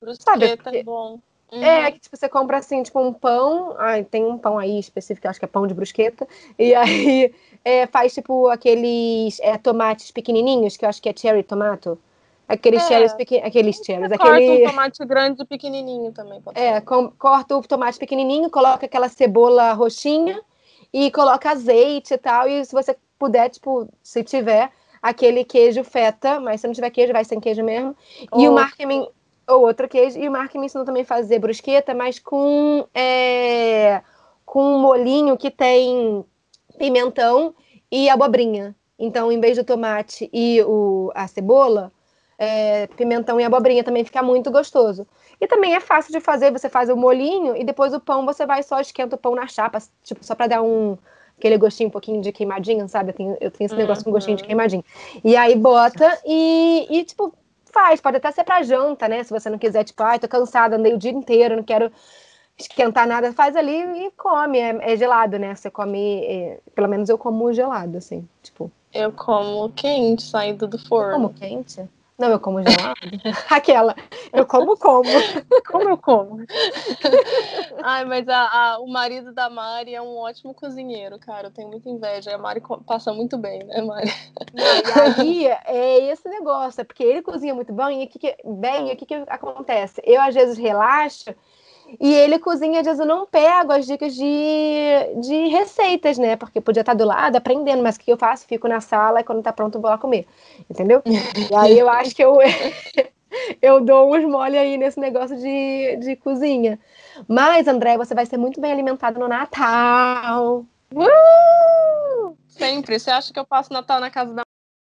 [0.00, 0.78] Brusqueta Sabe?
[0.78, 1.18] é bom.
[1.52, 1.64] Uhum.
[1.64, 3.74] É, que tipo, você compra assim, tipo, um pão.
[3.78, 6.26] Ai, tem um pão aí específico, acho que é pão de brusqueta.
[6.58, 11.42] E aí é, faz, tipo, aqueles é, tomates pequenininhos, que eu acho que é cherry
[11.42, 11.98] tomato.
[12.48, 12.86] Aqueles é.
[12.88, 13.46] cherries pequenos.
[13.46, 14.08] Aqueles cherries.
[14.08, 14.64] Corta aquele...
[14.64, 16.42] um tomate grande e pequenininho também.
[16.54, 20.40] é, com, corta o tomate pequenininho, coloca aquela cebola roxinha
[20.92, 22.48] e coloca azeite e tal.
[22.48, 24.70] E se você puder, tipo, se tiver,
[25.02, 27.96] aquele queijo feta, mas se não tiver queijo, vai sem queijo mesmo.
[28.36, 29.06] E o marketing
[29.50, 30.18] ou outro queijo.
[30.18, 34.02] E o Mark me ensinou também a fazer brusqueta, mas com, é,
[34.44, 36.24] com um molinho que tem
[36.78, 37.54] pimentão
[37.90, 38.74] e abobrinha.
[38.98, 41.90] Então, em vez do tomate e o, a cebola,
[42.38, 45.06] é, pimentão e abobrinha também fica muito gostoso.
[45.40, 48.44] E também é fácil de fazer, você faz o molinho e depois o pão você
[48.44, 50.98] vai só esquenta o pão na chapa, tipo, só para dar um
[51.40, 53.10] aquele gostinho um pouquinho de queimadinho, sabe?
[53.10, 54.04] Eu tenho, eu tenho esse negócio uhum.
[54.04, 54.84] com gostinho de queimadinho.
[55.24, 57.34] E aí bota e, e tipo,
[57.72, 59.22] Faz, pode até ser para janta, né?
[59.22, 61.90] Se você não quiser, tipo, ai, tô cansada, andei o dia inteiro, não quero
[62.58, 64.58] esquentar nada, faz ali e come.
[64.58, 65.54] É, é gelado, né?
[65.54, 68.70] Você come, é, pelo menos eu como gelado, assim, tipo.
[68.92, 71.12] Eu como quente, saindo do forno.
[71.12, 71.88] como quente?
[72.20, 73.00] Não, eu como gelado.
[73.48, 73.96] Aquela.
[74.30, 75.08] Eu como como.
[75.66, 76.44] como eu como.
[77.82, 81.46] Ai, mas a, a, o marido da Mari é um ótimo cozinheiro, cara.
[81.46, 82.34] Eu tenho muita inveja.
[82.34, 84.12] A Mari passa muito bem, né, Mari?
[84.52, 88.18] Não, e aí é esse negócio, é porque ele cozinha muito bem e o que,
[88.18, 90.02] que, bem, e o que, que acontece?
[90.04, 91.34] Eu, às vezes, relaxo
[91.98, 94.22] e ele cozinha, às vezes eu não pego as dicas de,
[95.20, 96.36] de receitas, né?
[96.36, 98.46] Porque podia estar do lado aprendendo, mas o que eu faço?
[98.46, 100.26] Fico na sala e quando tá pronto eu vou lá comer.
[100.70, 101.02] Entendeu?
[101.06, 102.38] e aí eu acho que eu,
[103.60, 106.78] eu dou uns mole aí nesse negócio de, de cozinha.
[107.26, 110.64] Mas, André, você vai ser muito bem alimentado no Natal.
[110.94, 112.36] Uh!
[112.48, 112.98] Sempre.
[112.98, 114.42] Você acha que eu passo Natal na casa da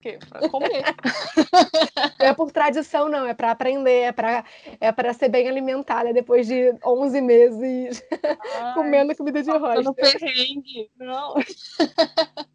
[0.01, 0.19] quê?
[0.29, 0.83] Pra comer.
[2.19, 4.45] Não é por tradição, não, é para aprender, é para
[4.81, 8.03] é ser bem alimentada depois de 11 meses
[8.61, 9.83] Ai, comendo comida de rocha.
[9.83, 11.35] no perrengue, não.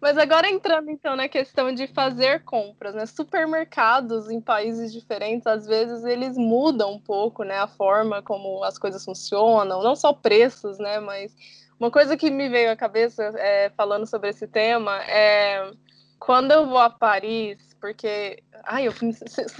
[0.00, 3.04] Mas agora entrando então na questão de fazer compras, né?
[3.04, 8.78] Supermercados em países diferentes, às vezes eles mudam um pouco, né, a forma como as
[8.78, 11.34] coisas funcionam, não só preços, né, mas
[11.78, 15.70] uma coisa que me veio à cabeça é, falando sobre esse tema é
[16.18, 18.42] quando eu vou a Paris, porque.
[18.64, 18.92] Ai, eu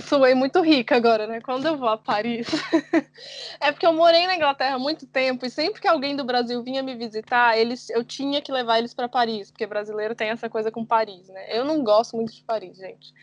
[0.07, 1.41] suei muito rica agora, né?
[1.41, 2.47] Quando eu vou a Paris.
[3.61, 6.63] é porque eu morei na Inglaterra há muito tempo e sempre que alguém do Brasil
[6.63, 10.51] vinha me visitar, eles, eu tinha que levar eles para Paris, porque brasileiro tem essa
[10.51, 11.57] coisa com Paris, né?
[11.57, 13.15] Eu não gosto muito de Paris, gente.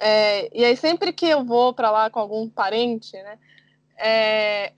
[0.00, 3.38] É, e aí, sempre que eu vou para lá com algum parente, né?
[3.96, 4.72] É,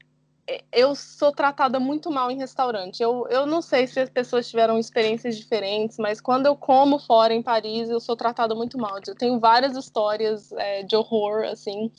[0.70, 3.02] eu sou tratada muito mal em restaurante.
[3.02, 7.32] Eu, eu não sei se as pessoas tiveram experiências diferentes, mas quando eu como fora
[7.32, 8.98] em Paris, eu sou tratada muito mal.
[9.06, 11.90] Eu tenho várias histórias é, de horror, assim,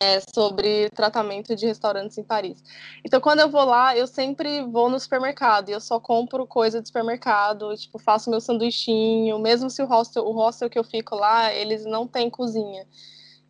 [0.00, 2.62] é, sobre tratamento de restaurantes em Paris.
[3.04, 6.80] Então, quando eu vou lá, eu sempre vou no supermercado e eu só compro coisa
[6.80, 11.14] de supermercado, tipo, faço meu sanduichinho, mesmo se o hostel, o hostel que eu fico
[11.14, 12.86] lá, eles não têm cozinha.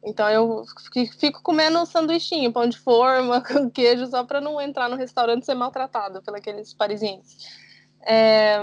[0.03, 0.65] Então eu
[1.19, 5.47] fico comendo sanduichinho, pão de forma, com queijo, só para não entrar no restaurante e
[5.47, 7.47] ser maltratado pelos parisienses.
[8.03, 8.59] É,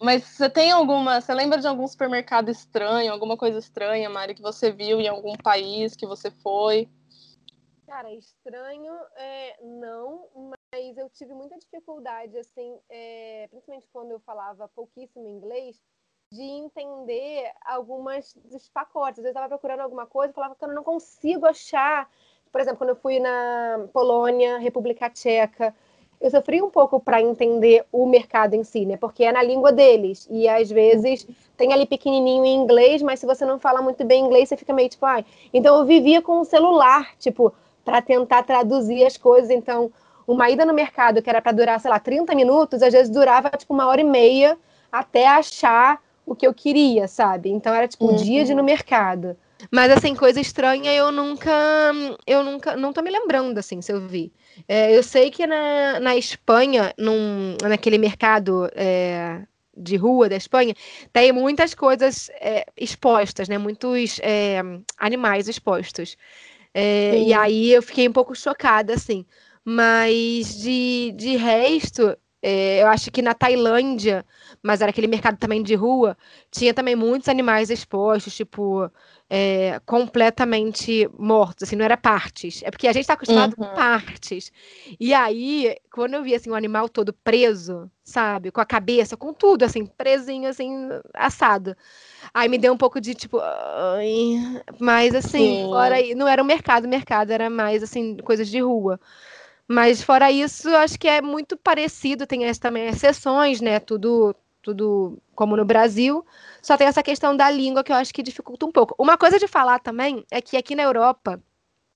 [0.00, 1.20] mas você tem alguma.
[1.20, 5.36] Você lembra de algum supermercado estranho, alguma coisa estranha, Mari, que você viu em algum
[5.36, 6.88] país que você foi?
[7.86, 14.68] Cara, estranho é, não, mas eu tive muita dificuldade, assim, é, principalmente quando eu falava
[14.68, 15.76] pouquíssimo inglês
[16.32, 19.18] de entender algumas dos pacotes.
[19.18, 22.08] Às vezes eu estava procurando alguma coisa e falava que eu não consigo achar.
[22.52, 25.74] Por exemplo, quando eu fui na Polônia, República Tcheca,
[26.20, 28.96] eu sofri um pouco para entender o mercado em si, né?
[28.96, 30.28] Porque é na língua deles.
[30.30, 34.24] E às vezes tem ali pequenininho em inglês, mas se você não fala muito bem
[34.24, 35.24] inglês, você fica meio tipo, ai.
[35.52, 37.52] Então eu vivia com o celular, tipo,
[37.84, 39.50] para tentar traduzir as coisas.
[39.50, 39.90] Então,
[40.28, 43.50] uma ida no mercado que era para durar, sei lá, 30 minutos, às vezes durava
[43.50, 44.56] tipo uma hora e meia
[44.92, 47.50] até achar o que eu queria, sabe?
[47.50, 48.16] Então era tipo um uhum.
[48.16, 49.36] dia de ir no mercado.
[49.70, 51.50] Mas assim, coisa estranha eu nunca,
[52.26, 54.32] eu nunca, não tô me lembrando assim, se eu vi.
[54.66, 59.42] É, eu sei que na, na Espanha, num, naquele mercado é,
[59.76, 60.74] de rua da Espanha,
[61.12, 63.58] tem muitas coisas é, expostas, né?
[63.58, 64.62] Muitos é,
[64.98, 66.16] animais expostos.
[66.72, 69.26] É, e aí eu fiquei um pouco chocada, assim.
[69.64, 74.24] Mas de, de resto, é, eu acho que na Tailândia,
[74.62, 76.16] mas era aquele mercado também de rua,
[76.50, 78.90] tinha também muitos animais expostos, tipo,
[79.28, 82.62] é, completamente mortos, assim, não era partes.
[82.64, 83.66] É porque a gente está acostumado uhum.
[83.66, 84.50] com partes.
[84.98, 89.32] E aí, quando eu vi, assim, o animal todo preso, sabe, com a cabeça, com
[89.34, 91.76] tudo, assim, presinho, assim, assado.
[92.32, 93.38] Aí me deu um pouco de, tipo,
[94.78, 95.68] mas assim, Sim.
[95.68, 98.98] fora não era um mercado, mercado era mais, assim, coisas de rua.
[99.72, 103.78] Mas fora isso, acho que é muito parecido, tem as, também exceções, né?
[103.78, 106.26] Tudo, tudo como no Brasil.
[106.60, 108.96] Só tem essa questão da língua que eu acho que dificulta um pouco.
[108.98, 111.40] Uma coisa de falar também é que aqui na Europa,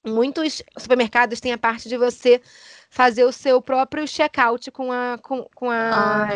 [0.06, 2.40] muitos supermercados têm a parte de você
[2.88, 6.28] fazer o seu próprio check-out com a, com, com a,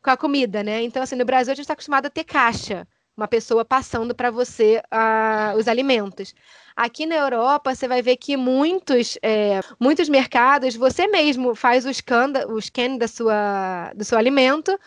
[0.00, 0.80] com a comida, né?
[0.80, 2.86] Então, assim, no Brasil a gente está acostumado a ter caixa
[3.16, 6.34] uma pessoa passando para você uh, os alimentos.
[6.76, 11.92] Aqui na Europa, você vai ver que muitos, é, muitos mercados, você mesmo faz o
[11.92, 14.78] scan, o scan da sua, do seu alimento,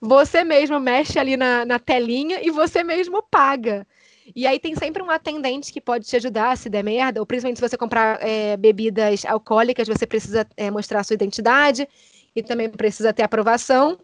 [0.00, 3.86] você mesmo mexe ali na, na telinha e você mesmo paga.
[4.34, 7.58] E aí tem sempre um atendente que pode te ajudar se der merda, ou principalmente
[7.58, 11.86] se você comprar é, bebidas alcoólicas, você precisa é, mostrar a sua identidade
[12.34, 13.98] e também precisa ter aprovação.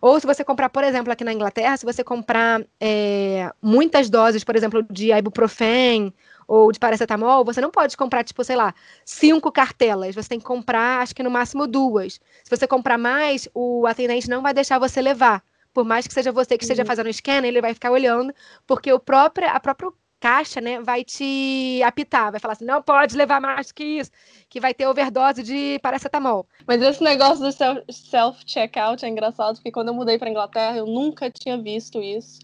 [0.00, 4.44] Ou se você comprar, por exemplo, aqui na Inglaterra, se você comprar é, muitas doses,
[4.44, 6.14] por exemplo, de ibuprofen
[6.46, 8.74] ou de paracetamol, você não pode comprar, tipo, sei lá,
[9.04, 10.14] cinco cartelas.
[10.14, 12.20] Você tem que comprar, acho que no máximo duas.
[12.44, 15.42] Se você comprar mais, o atendente não vai deixar você levar.
[15.72, 16.86] Por mais que seja você que esteja uhum.
[16.86, 18.32] fazendo o scan, ele vai ficar olhando,
[18.66, 23.16] porque o próprio, a própria caixa, né, vai te apitar, vai falar assim, não pode
[23.16, 24.10] levar mais que isso,
[24.48, 26.46] que vai ter overdose de paracetamol.
[26.66, 27.52] Mas esse negócio do
[27.92, 32.40] self-checkout é engraçado, porque quando eu mudei para Inglaterra, eu nunca tinha visto isso.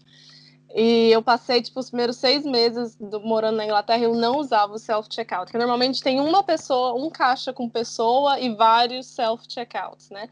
[0.75, 4.73] E eu passei, tipo, os primeiros seis meses do, morando na Inglaterra, eu não usava
[4.73, 10.27] o self-checkout, porque normalmente tem uma pessoa, um caixa com pessoa e vários self-checkouts, né?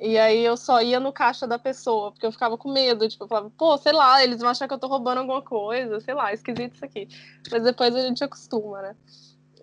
[0.00, 3.24] E aí eu só ia no caixa da pessoa, porque eu ficava com medo, tipo,
[3.24, 6.14] eu falava, pô, sei lá, eles vão achar que eu tô roubando alguma coisa, sei
[6.14, 7.08] lá, esquisito isso aqui.
[7.50, 8.96] Mas depois a gente acostuma, né?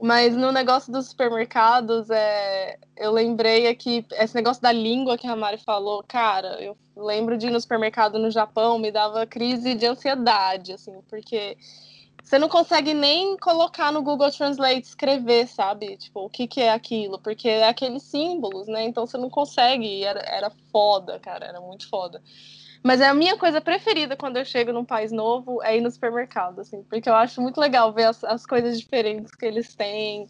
[0.01, 5.35] Mas no negócio dos supermercados, é, eu lembrei aqui, esse negócio da língua que a
[5.35, 9.85] Mari falou, cara, eu lembro de ir no supermercado no Japão, me dava crise de
[9.85, 11.57] ansiedade, assim, porque
[12.25, 15.95] você não consegue nem colocar no Google Translate escrever, sabe?
[15.95, 17.19] Tipo, o que, que é aquilo?
[17.19, 18.83] Porque é aqueles símbolos, né?
[18.83, 20.03] Então você não consegue.
[20.03, 22.19] Era, era foda, cara, era muito foda.
[22.85, 25.89] Mas é a minha coisa preferida quando eu chego num país novo é ir no
[25.89, 30.27] supermercado, assim, porque eu acho muito legal ver as, as coisas diferentes que eles têm.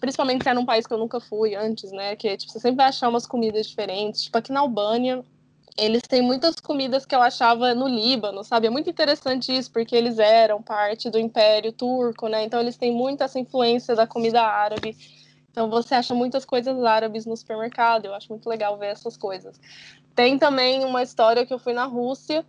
[0.00, 2.16] Principalmente se é num país que eu nunca fui antes, né?
[2.16, 4.24] Que tipo, você sempre vai achar umas comidas diferentes.
[4.24, 5.24] Tipo, aqui na Albânia,
[5.78, 8.66] eles têm muitas comidas que eu achava no Líbano, sabe?
[8.66, 12.42] É muito interessante isso, porque eles eram parte do Império Turco, né?
[12.42, 14.96] Então eles têm muita essa influência da comida árabe.
[15.52, 19.60] Então você acha muitas coisas árabes no supermercado, eu acho muito legal ver essas coisas.
[20.14, 22.44] Tem também uma história que eu fui na Rússia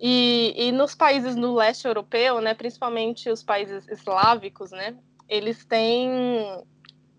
[0.00, 4.96] e, e nos países do leste europeu, né, principalmente os países eslávicos, né,
[5.28, 6.10] eles têm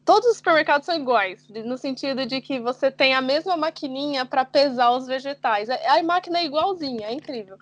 [0.09, 4.43] todos os supermercados são iguais, no sentido de que você tem a mesma maquininha para
[4.43, 5.69] pesar os vegetais.
[5.69, 7.59] É, a máquina é igualzinha, é incrível.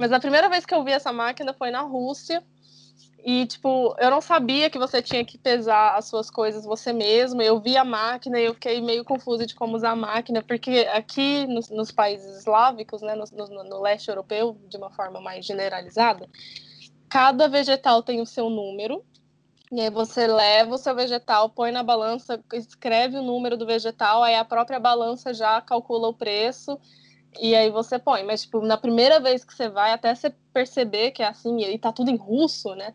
[0.00, 2.42] Mas a primeira vez que eu vi essa máquina foi na Rússia.
[3.24, 7.40] E, tipo, eu não sabia que você tinha que pesar as suas coisas você mesmo.
[7.40, 10.88] Eu vi a máquina e eu fiquei meio confusa de como usar a máquina, porque
[10.92, 15.46] aqui nos, nos países eslávicos, né, no, no, no leste europeu, de uma forma mais
[15.46, 16.28] generalizada,
[17.08, 19.04] cada vegetal tem o seu número
[19.70, 24.22] e aí você leva o seu vegetal, põe na balança, escreve o número do vegetal,
[24.22, 26.78] aí a própria balança já calcula o preço
[27.40, 28.24] e aí você põe.
[28.24, 31.78] Mas, tipo, na primeira vez que você vai, até você perceber que é assim, e
[31.78, 32.92] tá tudo em russo, né?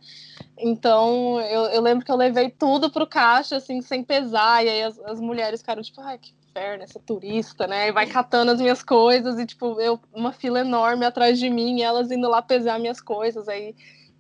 [0.58, 4.84] Então, eu, eu lembro que eu levei tudo pro caixa, assim, sem pesar, e aí
[4.84, 7.88] as, as mulheres ficaram tipo, ai, que inferno, essa turista, né?
[7.88, 11.82] E vai catando as minhas coisas, e, tipo, eu, uma fila enorme atrás de mim,
[11.82, 13.76] elas indo lá pesar minhas coisas, aí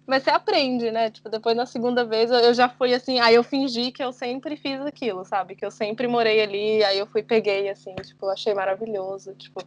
[0.07, 1.11] mas você aprende, né?
[1.11, 4.55] Tipo, depois na segunda vez eu já fui assim, aí eu fingi que eu sempre
[4.55, 5.53] fiz aquilo, sabe?
[5.53, 9.61] Que eu sempre morei ali, aí eu fui peguei, assim, tipo, achei maravilhoso, tipo.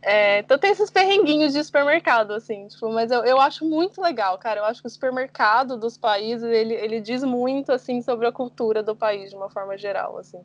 [0.00, 4.36] É, então tem esses perrenguinhos de supermercado, assim, tipo, mas eu, eu acho muito legal,
[4.38, 4.60] cara.
[4.60, 8.82] Eu acho que o supermercado dos países, ele, ele diz muito, assim, sobre a cultura
[8.82, 10.42] do país, de uma forma geral, assim.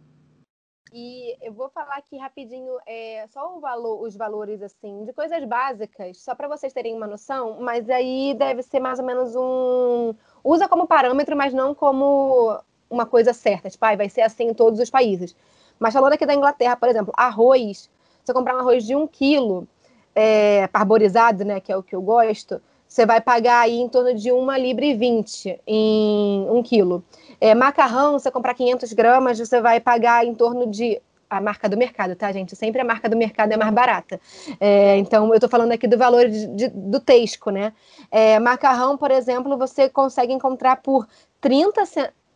[0.93, 6.17] E eu vou falar aqui rapidinho é, só valor, os valores assim de coisas básicas,
[6.17, 10.13] só para vocês terem uma noção, mas aí deve ser mais ou menos um.
[10.43, 12.59] Usa como parâmetro, mas não como
[12.89, 13.69] uma coisa certa.
[13.69, 15.35] Tipo, ah, vai ser assim em todos os países.
[15.79, 17.89] Mas falando aqui da Inglaterra, por exemplo, arroz,
[18.23, 19.67] você comprar um arroz de um quilo,
[20.15, 24.15] é, parborizado, né, que é o que eu gosto, você vai pagar aí em torno
[24.15, 27.03] de uma libra e vinte em um quilo.
[27.39, 31.77] É, macarrão, você comprar 500 gramas, você vai pagar em torno de a marca do
[31.77, 32.55] mercado, tá, gente?
[32.55, 34.19] Sempre a marca do mercado é mais barata.
[34.59, 37.73] É, então, eu estou falando aqui do valor de, de, do Tesco, né?
[38.09, 41.05] É, macarrão, por exemplo, você consegue encontrar por
[41.41, 41.83] 30,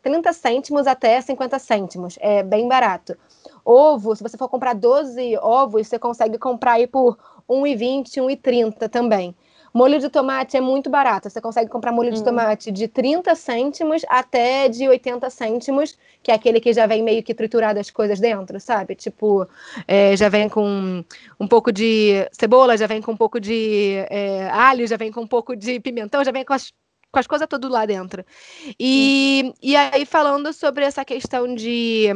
[0.01, 2.17] 30 cêntimos até 50 cêntimos.
[2.19, 3.17] É bem barato.
[3.63, 7.17] Ovo, se você for comprar 12 ovos, você consegue comprar aí por
[7.49, 9.35] 1,20, 1,30 também.
[9.73, 11.29] Molho de tomate é muito barato.
[11.29, 12.13] Você consegue comprar molho hum.
[12.13, 17.03] de tomate de 30 cêntimos até de 80 cêntimos, que é aquele que já vem
[17.03, 18.95] meio que triturado as coisas dentro, sabe?
[18.95, 19.47] Tipo,
[19.87, 21.03] é, já vem com
[21.39, 25.21] um pouco de cebola, já vem com um pouco de é, alho, já vem com
[25.21, 26.73] um pouco de pimentão, já vem com as
[27.11, 28.25] com as coisas tudo lá dentro.
[28.79, 29.53] E, hum.
[29.61, 32.07] e aí, falando sobre essa questão de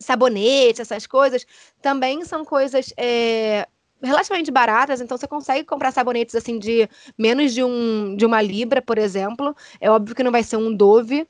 [0.00, 1.46] sabonete, essas coisas,
[1.80, 3.66] também são coisas é,
[4.02, 8.80] relativamente baratas, então você consegue comprar sabonetes assim de menos de, um, de uma libra,
[8.80, 9.56] por exemplo.
[9.80, 11.26] É óbvio que não vai ser um Dove.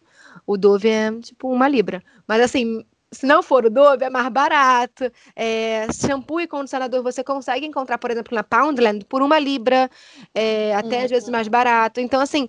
[0.46, 2.02] O Dove é tipo uma libra.
[2.26, 5.10] Mas assim, se não for o Dove, é mais barato.
[5.34, 9.90] É, shampoo e condicionador você consegue encontrar, por exemplo, na Poundland por uma libra,
[10.34, 11.04] é, até uhum.
[11.04, 11.32] às vezes uhum.
[11.32, 12.00] mais barato.
[12.00, 12.48] Então, assim,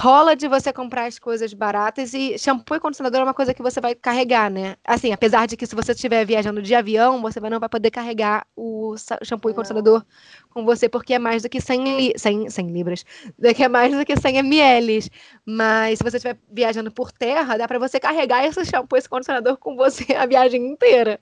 [0.00, 3.60] rola de você comprar as coisas baratas e shampoo e condicionador é uma coisa que
[3.60, 4.76] você vai carregar, né?
[4.82, 8.46] Assim, apesar de que se você estiver viajando de avião, você não vai poder carregar
[8.56, 10.02] o shampoo e condicionador
[10.48, 13.04] com você, porque é mais do que 100, li 100, 100 libras,
[13.54, 15.10] que é mais do que 100 ml.
[15.44, 19.58] Mas se você estiver viajando por terra, dá para você carregar esse shampoo, esse condicionador
[19.58, 21.20] com você a viagem inteira.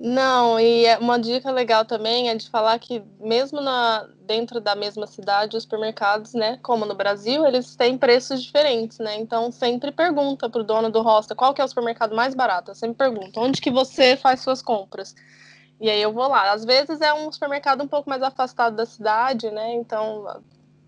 [0.00, 4.76] Não, e é uma dica legal também é de falar que mesmo na, dentro da
[4.76, 9.16] mesma cidade, os supermercados, né, como no Brasil, eles têm preços diferentes, né?
[9.16, 12.70] Então sempre pergunta para o dono do hostel qual que é o supermercado mais barato.
[12.70, 15.16] Eu sempre pergunto, onde que você faz suas compras?
[15.80, 16.52] E aí eu vou lá.
[16.52, 19.74] Às vezes é um supermercado um pouco mais afastado da cidade, né?
[19.74, 20.42] Então,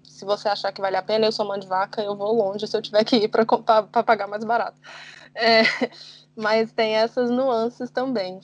[0.04, 2.66] se você achar que vale a pena, eu sou mãe de vaca, eu vou longe
[2.66, 3.44] se eu tiver que ir para
[4.04, 4.80] pagar mais barato.
[5.34, 5.62] É,
[6.36, 8.40] mas tem essas nuances também.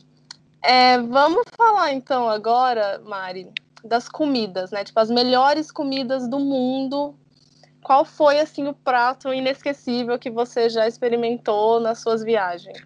[0.68, 3.52] É, vamos falar então agora, Mari,
[3.84, 4.82] das comidas, né?
[4.82, 7.14] Tipo, as melhores comidas do mundo.
[7.84, 12.84] Qual foi, assim, o prato inesquecível que você já experimentou nas suas viagens?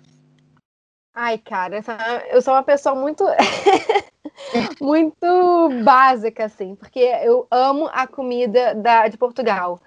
[1.15, 1.97] Ai, cara, essa,
[2.31, 3.25] eu sou uma pessoa muito.
[4.79, 9.81] muito básica, assim, porque eu amo a comida da, de Portugal.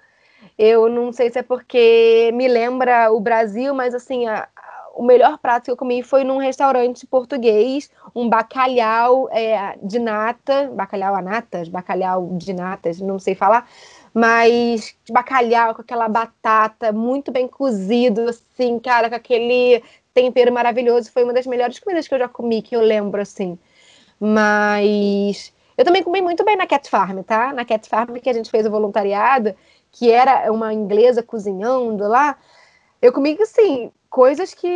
[0.58, 4.48] Eu não sei se é porque me lembra o Brasil, mas assim, a,
[4.94, 10.70] o melhor prato que eu comi foi num restaurante português, um bacalhau é, de nata,
[10.72, 13.68] bacalhau a natas, bacalhau de natas, não sei falar,
[14.12, 19.82] mas bacalhau com aquela batata muito bem cozido, assim, cara, com aquele
[20.14, 21.10] tempero maravilhoso.
[21.10, 23.58] Foi uma das melhores comidas que eu já comi, que eu lembro, assim.
[24.20, 27.52] Mas eu também comi muito bem na Cat Farm, tá?
[27.52, 29.54] Na Cat Farm que a gente fez o voluntariado,
[29.90, 32.38] que era uma inglesa cozinhando lá.
[33.02, 34.68] Eu comi, assim, coisas que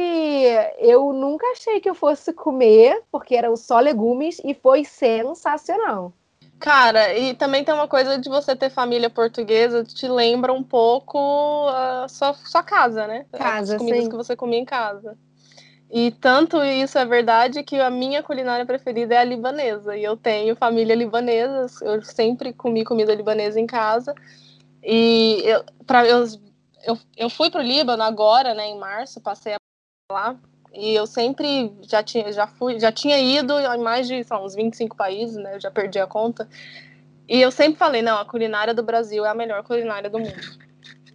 [0.81, 6.13] eu nunca achei que eu fosse comer, porque eram só legumes, e foi sensacional.
[6.59, 11.69] Cara, e também tem uma coisa de você ter família portuguesa, te lembra um pouco
[11.69, 13.27] a sua, sua casa, né?
[13.31, 14.11] Casa, As comidas sim.
[14.11, 15.17] que você comia em casa.
[15.89, 19.97] E tanto isso é verdade que a minha culinária preferida é a libanesa.
[19.97, 24.13] E eu tenho família libanesa, eu sempre comi comida libanesa em casa.
[24.83, 26.27] E eu, pra, eu
[26.85, 29.55] eu, eu fui para o Líbano agora, né, em março, passei
[30.11, 30.37] lá,
[30.73, 34.55] e eu sempre já tinha, já fui, já tinha ido em mais de são, uns
[34.55, 36.49] 25 países, né, eu já perdi a conta.
[37.29, 40.69] E eu sempre falei, não, a culinária do Brasil é a melhor culinária do mundo.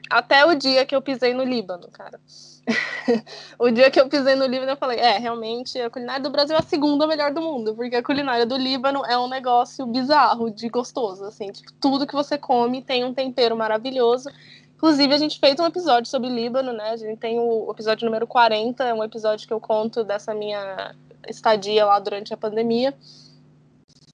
[0.09, 2.19] Até o dia que eu pisei no Líbano, cara.
[3.57, 6.55] o dia que eu pisei no Líbano, eu falei, é, realmente, a culinária do Brasil
[6.55, 10.51] é a segunda melhor do mundo, porque a culinária do Líbano é um negócio bizarro
[10.51, 14.29] de gostoso, assim, tipo, tudo que você come tem um tempero maravilhoso
[14.83, 16.89] Inclusive, a gente fez um episódio sobre Líbano, né?
[16.89, 20.93] A gente tem o episódio número 40, é um episódio que eu conto dessa minha
[21.25, 22.93] estadia lá durante a pandemia.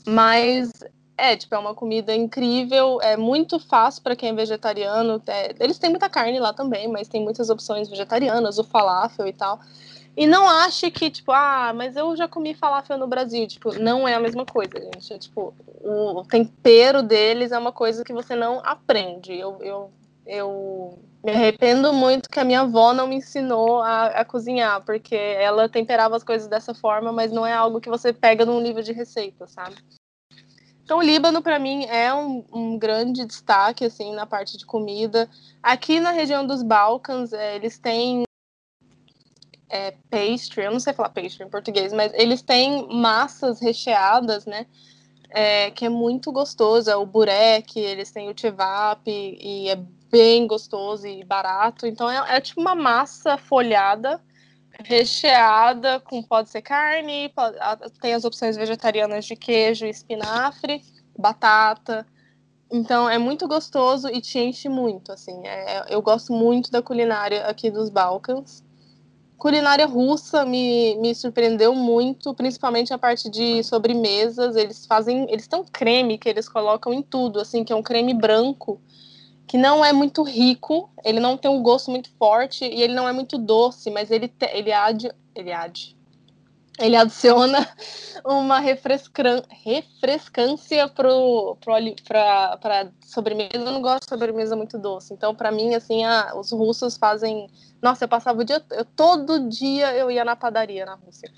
[0.05, 0.69] Mas
[1.17, 5.19] é, tipo, é uma comida incrível, é muito fácil para quem é vegetariano.
[5.25, 9.33] É, eles têm muita carne lá também, mas tem muitas opções vegetarianas, o falafel e
[9.33, 9.59] tal.
[10.15, 13.47] E não ache que, tipo, ah, mas eu já comi falafel no Brasil.
[13.47, 15.13] Tipo, não é a mesma coisa, gente.
[15.13, 15.51] É, tipo,
[15.81, 19.33] o tempero deles é uma coisa que você não aprende.
[19.33, 19.89] Eu, eu
[20.29, 25.15] eu me arrependo muito que a minha avó não me ensinou a, a, cozinhar, porque
[25.15, 28.83] ela temperava as coisas dessa forma, mas não é algo que você pega num livro
[28.83, 29.75] de receita, sabe?
[30.83, 35.29] Então, o Líbano, para mim, é um, um, grande destaque, assim, na parte de comida.
[35.61, 38.23] Aqui na região dos Balcãs, é, eles têm
[39.69, 44.65] é, pastry, eu não sei falar pastry em português, mas eles têm massas recheadas, né?
[45.29, 46.89] é, que é muito gostoso.
[46.89, 49.75] É o burek, eles têm o chevap e é
[50.11, 51.85] bem gostoso e barato.
[51.85, 54.21] Então é, é tipo uma massa folhada,
[54.83, 57.57] recheada com pode ser carne, pode,
[58.01, 60.81] tem as opções vegetarianas de queijo, espinafre,
[61.17, 62.05] batata.
[62.71, 65.45] Então é muito gostoso e te enche muito, assim.
[65.45, 68.63] É, eu gosto muito da culinária aqui dos Balcãs.
[69.37, 74.55] Culinária russa me, me surpreendeu muito, principalmente a parte de sobremesas.
[74.55, 77.81] Eles fazem, eles têm um creme que eles colocam em tudo, assim, que é um
[77.81, 78.81] creme branco
[79.49, 83.09] que não é muito rico, ele não tem um gosto muito forte e ele não
[83.09, 85.97] é muito doce, mas ele te, ele ade, ele ade,
[86.77, 87.67] ele adiciona
[88.23, 91.73] uma refrescância pro, pro,
[93.03, 93.55] sobremesa.
[93.55, 95.15] Eu não gosto de sobremesa muito doce.
[95.15, 97.49] Então, para mim, assim, a, os russos fazem.
[97.81, 98.63] Nossa, eu passava o dia.
[98.69, 101.31] Eu, todo dia eu ia na padaria na Rússia.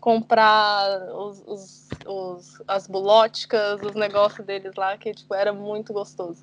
[0.00, 6.42] Comprar os, os, os as bulóticas, os negócios deles lá, que tipo, era muito gostoso.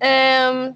[0.00, 0.72] É,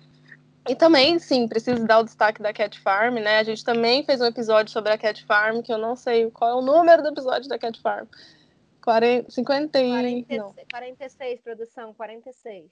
[0.69, 3.39] e também, sim, preciso dar o destaque da Cat Farm, né?
[3.39, 6.51] A gente também fez um episódio sobre a Cat Farm, que eu não sei qual
[6.51, 8.07] é o número do episódio da Cat Farm.
[8.83, 9.91] 40, 50 e...
[9.91, 10.55] 46, não.
[10.71, 12.71] 46, produção, 46.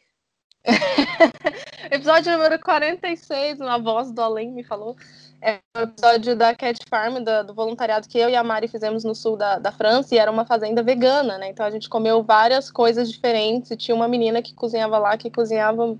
[1.91, 4.97] episódio número 46, uma voz do além me falou.
[5.41, 9.05] É o episódio da Cat Farm, do, do, voluntariado que eu e a Mari fizemos
[9.05, 11.49] no sul da, da França, e era uma fazenda vegana, né?
[11.49, 15.31] Então a gente comeu várias coisas diferentes, e tinha uma menina que cozinhava lá, que
[15.31, 15.97] cozinhava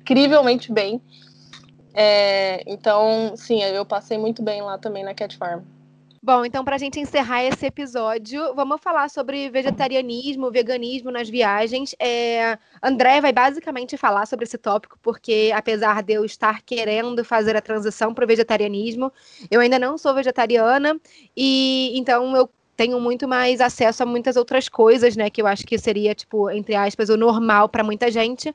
[0.00, 1.00] incrivelmente bem.
[1.94, 5.62] É, então, sim, eu passei muito bem lá também na Cat Farm.
[6.22, 11.94] Bom, então, para a gente encerrar esse episódio, vamos falar sobre vegetarianismo, veganismo nas viagens.
[11.98, 17.56] É, André vai basicamente falar sobre esse tópico, porque apesar de eu estar querendo fazer
[17.56, 19.10] a transição para o vegetarianismo,
[19.50, 21.00] eu ainda não sou vegetariana,
[21.34, 22.50] e então eu
[22.80, 25.28] tenho muito mais acesso a muitas outras coisas, né?
[25.28, 28.54] Que eu acho que seria, tipo, entre aspas, o normal para muita gente.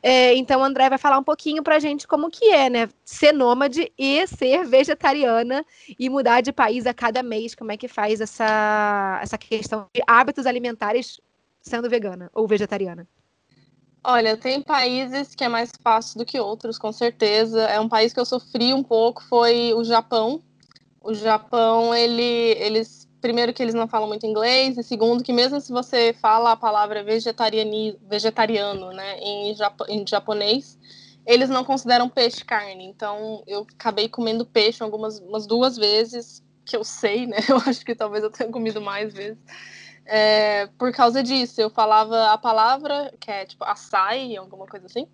[0.00, 2.88] É, então, o André vai falar um pouquinho pra gente como que é, né?
[3.04, 5.66] Ser nômade e ser vegetariana
[5.98, 7.56] e mudar de país a cada mês.
[7.56, 11.20] Como é que faz essa, essa questão de hábitos alimentares
[11.60, 13.08] sendo vegana ou vegetariana?
[14.04, 17.62] Olha, tem países que é mais fácil do que outros, com certeza.
[17.62, 20.40] É um país que eu sofri um pouco, foi o Japão.
[21.00, 25.58] O Japão, ele, eles primeiro que eles não falam muito inglês, e segundo que mesmo
[25.58, 30.78] se você fala a palavra vegetariano, né, em, japo em japonês,
[31.26, 32.84] eles não consideram peixe carne.
[32.84, 37.38] Então eu acabei comendo peixe algumas umas duas vezes, que eu sei, né?
[37.48, 39.38] Eu acho que talvez eu tenha comido mais vezes.
[40.04, 45.06] É, por causa disso, eu falava a palavra, que é tipo açaí, alguma coisa assim,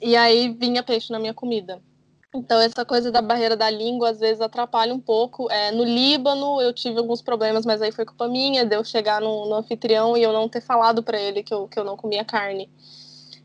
[0.00, 1.82] e aí vinha peixe na minha comida.
[2.32, 5.50] Então, essa coisa da barreira da língua às vezes atrapalha um pouco.
[5.50, 9.20] É, no Líbano, eu tive alguns problemas, mas aí foi culpa minha de eu chegar
[9.20, 11.96] no, no anfitrião e eu não ter falado para ele que eu, que eu não
[11.96, 12.70] comia carne.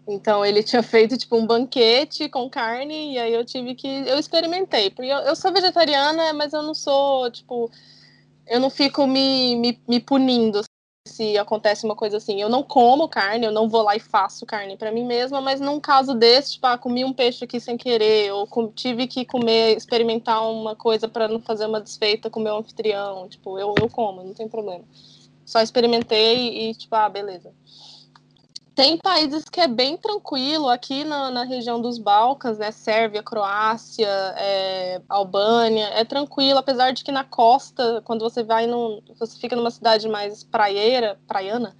[0.08, 3.88] Então, ele tinha feito tipo um banquete com carne e aí eu tive que.
[3.88, 7.72] Eu experimentei, porque eu, eu sou vegetariana, mas eu não sou, tipo.
[8.48, 10.62] Eu não fico me, me, me punindo,
[11.16, 12.42] se acontece uma coisa assim.
[12.42, 15.62] Eu não como carne, eu não vou lá e faço carne para mim mesma, mas
[15.62, 19.78] num caso desse, tipo, ah, comi um peixe aqui sem querer, ou tive que comer,
[19.78, 23.90] experimentar uma coisa para não fazer uma desfeita com o meu anfitrião, tipo, eu, eu
[23.90, 24.84] como, não tem problema.
[25.46, 27.54] Só experimentei e, tipo, ah, beleza.
[28.76, 32.72] Tem países que é bem tranquilo, aqui na, na região dos Balcãs, né?
[32.72, 34.06] Sérvia, Croácia,
[34.38, 39.02] é, Albânia, é tranquilo, apesar de que na costa, quando você vai no.
[39.18, 41.74] Você fica numa cidade mais praieira, praiana,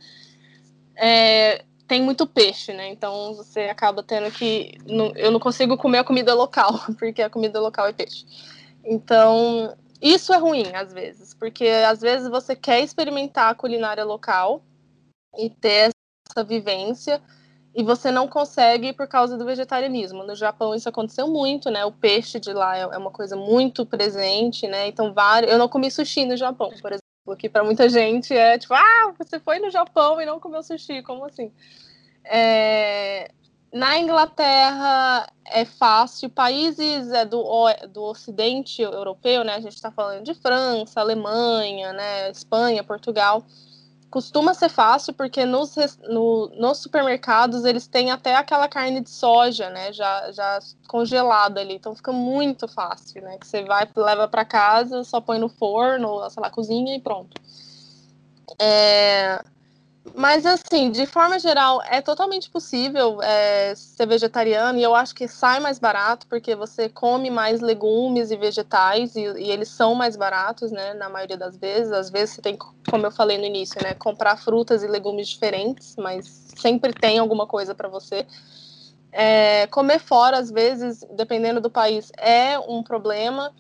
[0.96, 2.88] é, tem muito peixe, né?
[2.88, 4.78] Então você acaba tendo que.
[5.18, 8.26] eu não consigo comer a comida local, porque a comida local é peixe.
[8.86, 14.64] Então, isso é ruim às vezes, porque às vezes você quer experimentar a culinária local
[15.38, 15.95] e ter
[16.36, 17.22] essa vivência
[17.74, 20.24] e você não consegue por causa do vegetarianismo.
[20.24, 21.86] No Japão isso aconteceu muito, né?
[21.86, 24.88] O peixe de lá é, é uma coisa muito presente, né?
[24.88, 25.52] Então, vários...
[25.52, 29.14] eu não comi sushi no Japão, por exemplo, que para muita gente é tipo, ah,
[29.18, 31.52] você foi no Japão e não comeu sushi, como assim?
[32.24, 33.32] É...
[33.74, 37.44] Na Inglaterra é fácil, países é, do,
[37.90, 39.56] do Ocidente europeu, né?
[39.56, 42.32] A gente está falando de França, Alemanha, né?
[42.32, 43.44] Espanha, Portugal
[44.10, 45.76] costuma ser fácil porque nos,
[46.08, 51.76] no, nos supermercados eles têm até aquela carne de soja, né, já, já congelada ali,
[51.76, 56.30] então fica muito fácil, né, que você vai, leva para casa, só põe no forno,
[56.30, 57.42] sei lá, cozinha e pronto.
[58.60, 59.42] É,
[60.14, 65.28] Mas, assim, de forma geral, é totalmente possível é, ser vegetariano e eu acho que
[65.28, 70.16] sai mais barato porque você come mais legumes e vegetais e, e, eles são mais
[70.16, 71.92] baratos, né, na maioria das vezes.
[71.92, 72.58] Às vezes você tem,
[72.90, 77.48] como eu falei no início, né, comprar frutas e legumes diferentes, mas sempre tem alguma
[77.48, 78.28] coisa para você.
[79.12, 83.52] É, comer fora, às vezes, dependendo do país, é um problema.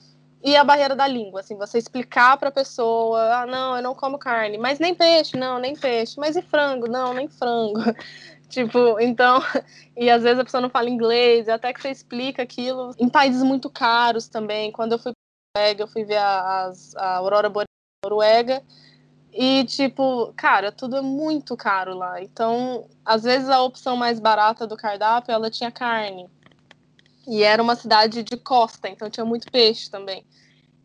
[0.45, 3.95] E a barreira da língua, assim, você explicar para a pessoa, ah, não, eu não
[3.95, 6.87] como carne, mas nem peixe, não, nem peixe, mas e frango?
[6.87, 7.79] Não, nem frango.
[8.47, 9.39] tipo, então,
[9.97, 12.91] e às vezes a pessoa não fala inglês, até que você explica aquilo.
[12.99, 15.13] Em países muito caros também, quando eu fui
[15.51, 17.65] para Noruega, eu fui ver a, a Aurora Boreal
[18.03, 18.61] Noruega,
[19.33, 22.21] e, tipo, cara, tudo é muito caro lá.
[22.21, 26.29] Então, às vezes a opção mais barata do cardápio, ela tinha carne.
[27.27, 30.25] E era uma cidade de costa, então tinha muito peixe também.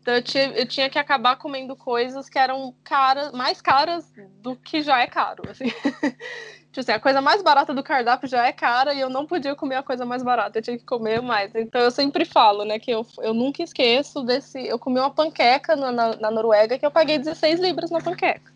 [0.01, 4.11] Então eu tinha, eu tinha que acabar comendo coisas que eram caras, mais caras
[4.41, 5.43] do que já é caro.
[5.47, 5.65] Assim.
[6.71, 9.55] tipo assim, a coisa mais barata do cardápio já é cara e eu não podia
[9.55, 11.53] comer a coisa mais barata, eu tinha que comer mais.
[11.53, 14.65] Então eu sempre falo, né, que eu, eu nunca esqueço desse.
[14.65, 18.51] Eu comi uma panqueca na, na, na Noruega que eu paguei 16 libras na panqueca.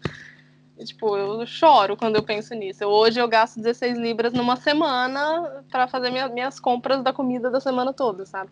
[0.84, 2.84] Tipo, eu choro quando eu penso nisso.
[2.84, 7.50] Eu, hoje eu gasto 16 libras numa semana para fazer minha, minhas compras da comida
[7.50, 8.52] da semana toda, sabe?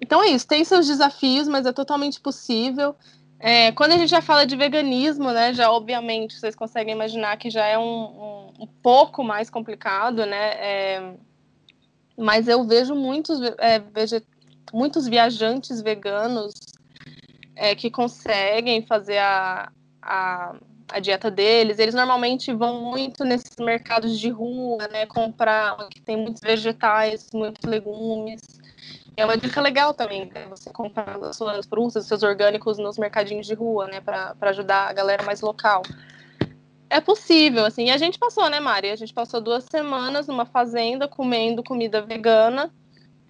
[0.00, 2.94] Então é isso, tem seus desafios, mas é totalmente possível.
[3.38, 7.48] É, quando a gente já fala de veganismo, né, já obviamente vocês conseguem imaginar que
[7.48, 10.50] já é um, um, um pouco mais complicado, né?
[10.56, 11.14] É,
[12.16, 13.82] mas eu vejo muitos, é,
[14.72, 16.54] muitos viajantes veganos
[17.56, 19.70] é, que conseguem fazer a
[20.88, 21.78] a dieta deles.
[21.78, 25.06] Eles normalmente vão muito nesses mercados de rua, né?
[25.06, 28.42] Comprar que tem muitos vegetais, muitos legumes.
[29.16, 30.46] É uma dica legal também, né?
[30.50, 34.00] Você comprar as suas frutas, seus orgânicos nos mercadinhos de rua, né?
[34.00, 35.82] Para ajudar a galera mais local.
[36.90, 37.86] É possível, assim.
[37.86, 38.90] E a gente passou, né, Mari?
[38.90, 42.72] A gente passou duas semanas numa fazenda comendo comida vegana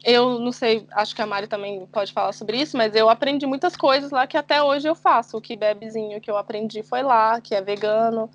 [0.04, 3.46] eu não sei, acho que a Mari também pode falar sobre isso, mas eu aprendi
[3.46, 5.36] muitas coisas lá que até hoje eu faço.
[5.36, 8.30] O que bebezinho que eu aprendi foi lá, que é vegano.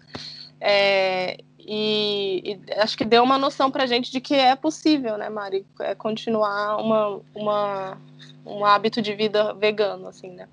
[0.60, 5.30] É, e, e, acho que deu uma noção pra gente de que é possível, né,
[5.30, 5.66] Mari?
[5.82, 7.98] É continuar uma, uma,
[8.44, 10.50] um hábito de vida vegano, assim, né?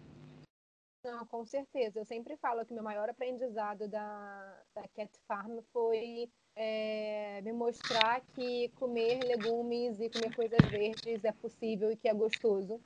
[1.06, 2.00] Não, com certeza.
[2.00, 8.20] Eu sempre falo que meu maior aprendizado da, da Cat Farm foi é, me mostrar
[8.34, 12.80] que comer legumes e comer coisas verdes é possível e que é gostoso.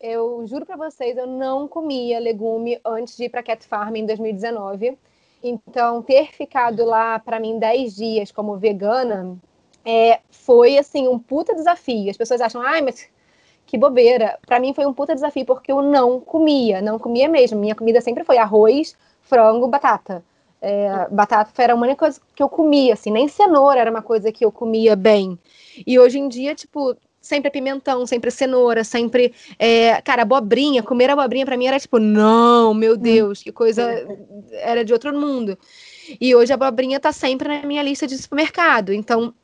[0.00, 4.06] Eu juro para vocês, eu não comia legume antes de ir para Cat Farm em
[4.06, 4.96] 2019.
[5.42, 9.38] Então, ter ficado lá para mim 10 dias como vegana
[9.84, 12.10] é, foi assim um puta desafio.
[12.10, 13.06] As pessoas acham, ai, mas
[13.66, 14.38] que bobeira.
[14.46, 17.58] Para mim foi um puta desafio porque eu não comia, não comia mesmo.
[17.58, 20.24] Minha comida sempre foi arroz, frango, batata.
[20.62, 24.32] É, batata era a única coisa que eu comia, assim, nem cenoura era uma coisa
[24.32, 25.38] que eu comia bem.
[25.86, 29.34] E hoje em dia, tipo, sempre pimentão, sempre cenoura, sempre.
[29.58, 32.98] É, cara, abobrinha, comer abobrinha para mim era tipo, não, meu hum.
[32.98, 34.06] Deus, que coisa.
[34.52, 35.58] Era de outro mundo.
[36.20, 38.92] E hoje a abobrinha tá sempre na minha lista de supermercado.
[38.92, 39.34] Então,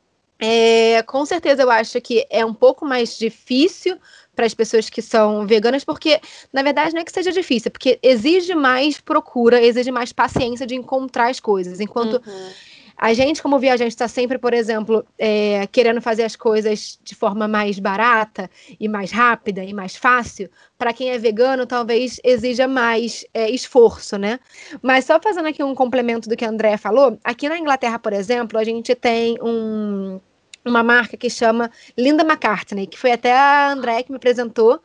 [0.45, 3.97] é, com certeza eu acho que é um pouco mais difícil
[4.35, 6.19] para as pessoas que são veganas, porque
[6.51, 10.75] na verdade não é que seja difícil, porque exige mais procura, exige mais paciência de
[10.75, 11.79] encontrar as coisas.
[11.79, 12.49] Enquanto uhum.
[12.97, 17.47] a gente, como viajante, está sempre, por exemplo, é, querendo fazer as coisas de forma
[17.47, 23.25] mais barata e mais rápida e mais fácil, para quem é vegano, talvez exija mais
[23.33, 24.41] é, esforço, né?
[24.81, 28.11] Mas só fazendo aqui um complemento do que a Andrea falou, aqui na Inglaterra, por
[28.11, 30.19] exemplo, a gente tem um
[30.65, 34.79] uma marca que chama Linda McCartney, que foi até a André que me apresentou,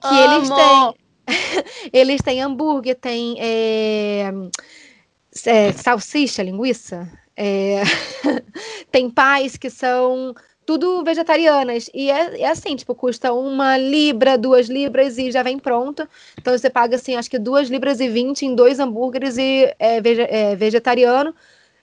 [0.00, 0.34] que Amo.
[0.34, 0.94] eles têm
[1.92, 4.32] eles têm hambúrguer, tem é,
[5.44, 7.82] é, salsicha, linguiça, é,
[8.90, 10.34] tem pais que são
[10.64, 11.88] tudo vegetarianas.
[11.94, 16.06] E é, é, assim, tipo, custa uma libra, duas libras e já vem pronto.
[16.38, 19.96] Então você paga, assim, acho que duas libras e vinte em dois hambúrgueres e é,
[19.96, 21.34] é vegetariano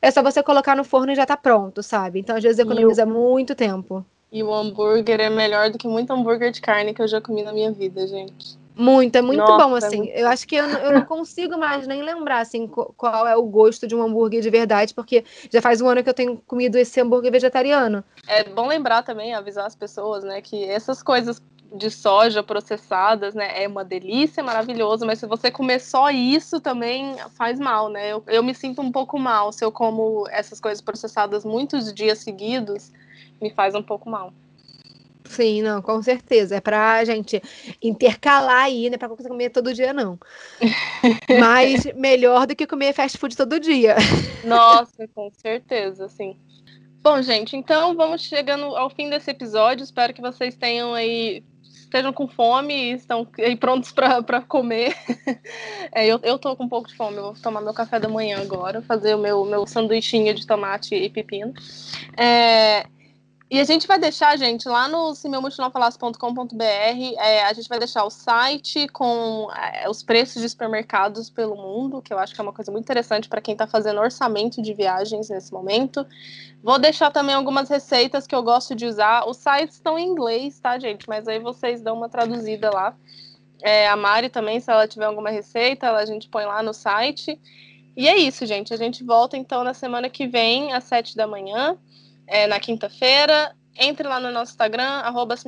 [0.06, 2.20] é só você colocar no forno e já tá pronto, sabe?
[2.20, 3.08] Então, às vezes, economiza o...
[3.08, 4.06] muito tempo.
[4.32, 7.42] E o hambúrguer é melhor do que muito hambúrguer de carne que eu já comi
[7.42, 8.56] na minha vida, gente.
[8.78, 9.96] Muito, é muito Nossa, bom, é assim.
[9.96, 10.12] É muito...
[10.12, 13.88] Eu acho que eu, eu não consigo mais nem lembrar, assim, qual é o gosto
[13.88, 17.02] de um hambúrguer de verdade, porque já faz um ano que eu tenho comido esse
[17.02, 18.04] hambúrguer vegetariano.
[18.28, 21.42] É bom lembrar também, avisar as pessoas, né, que essas coisas
[21.74, 27.16] de soja processadas, né, é uma delícia, maravilhoso, mas se você comer só isso também
[27.38, 28.12] faz mal, né?
[28.12, 32.20] Eu, eu me sinto um pouco mal se eu como essas coisas processadas muitos dias
[32.20, 32.92] seguidos,
[33.42, 34.34] me faz um pouco mal.
[35.26, 36.56] Sim, não, com certeza.
[36.56, 37.42] É pra gente
[37.82, 40.20] intercalar aí, não é pra você comer todo dia, não.
[41.40, 43.96] Mas melhor do que comer fast food todo dia.
[44.44, 46.38] Nossa, com certeza, sim.
[47.02, 49.84] Bom, gente, então vamos chegando ao fim desse episódio.
[49.84, 51.44] Espero que vocês tenham aí
[51.96, 54.96] estejam com fome e estão aí prontos para comer.
[55.92, 58.10] É, eu, eu tô com um pouco de fome, eu vou tomar meu café da
[58.10, 61.54] manhã agora, fazer o meu, meu sanduichinho de tomate e pepino.
[62.18, 62.86] É,
[63.48, 66.64] e a gente vai deixar, gente, lá no simeumotilonfalasse.com.br,
[67.20, 72.02] é, a gente vai deixar o site com é, os preços de supermercados pelo mundo,
[72.02, 74.74] que eu acho que é uma coisa muito interessante para quem está fazendo orçamento de
[74.74, 76.04] viagens nesse momento.
[76.64, 79.30] Vou deixar também algumas receitas que eu gosto de usar.
[79.30, 81.08] Os sites estão em inglês, tá, gente?
[81.08, 82.98] Mas aí vocês dão uma traduzida lá.
[83.62, 87.40] É, a Mari também, se ela tiver alguma receita, a gente põe lá no site.
[87.96, 88.74] E é isso, gente.
[88.74, 91.78] A gente volta então na semana que vem, às sete da manhã
[92.28, 93.56] é, na quinta-feira.
[93.78, 95.46] Entre lá no nosso Instagram, arroba se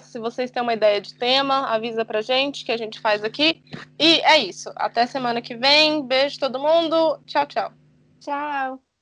[0.00, 3.62] Se vocês têm uma ideia de tema, avisa pra gente que a gente faz aqui.
[3.98, 4.72] E é isso.
[4.74, 6.04] Até semana que vem.
[6.04, 7.20] Beijo todo mundo.
[7.26, 7.72] Tchau, tchau.
[8.20, 8.93] Tchau.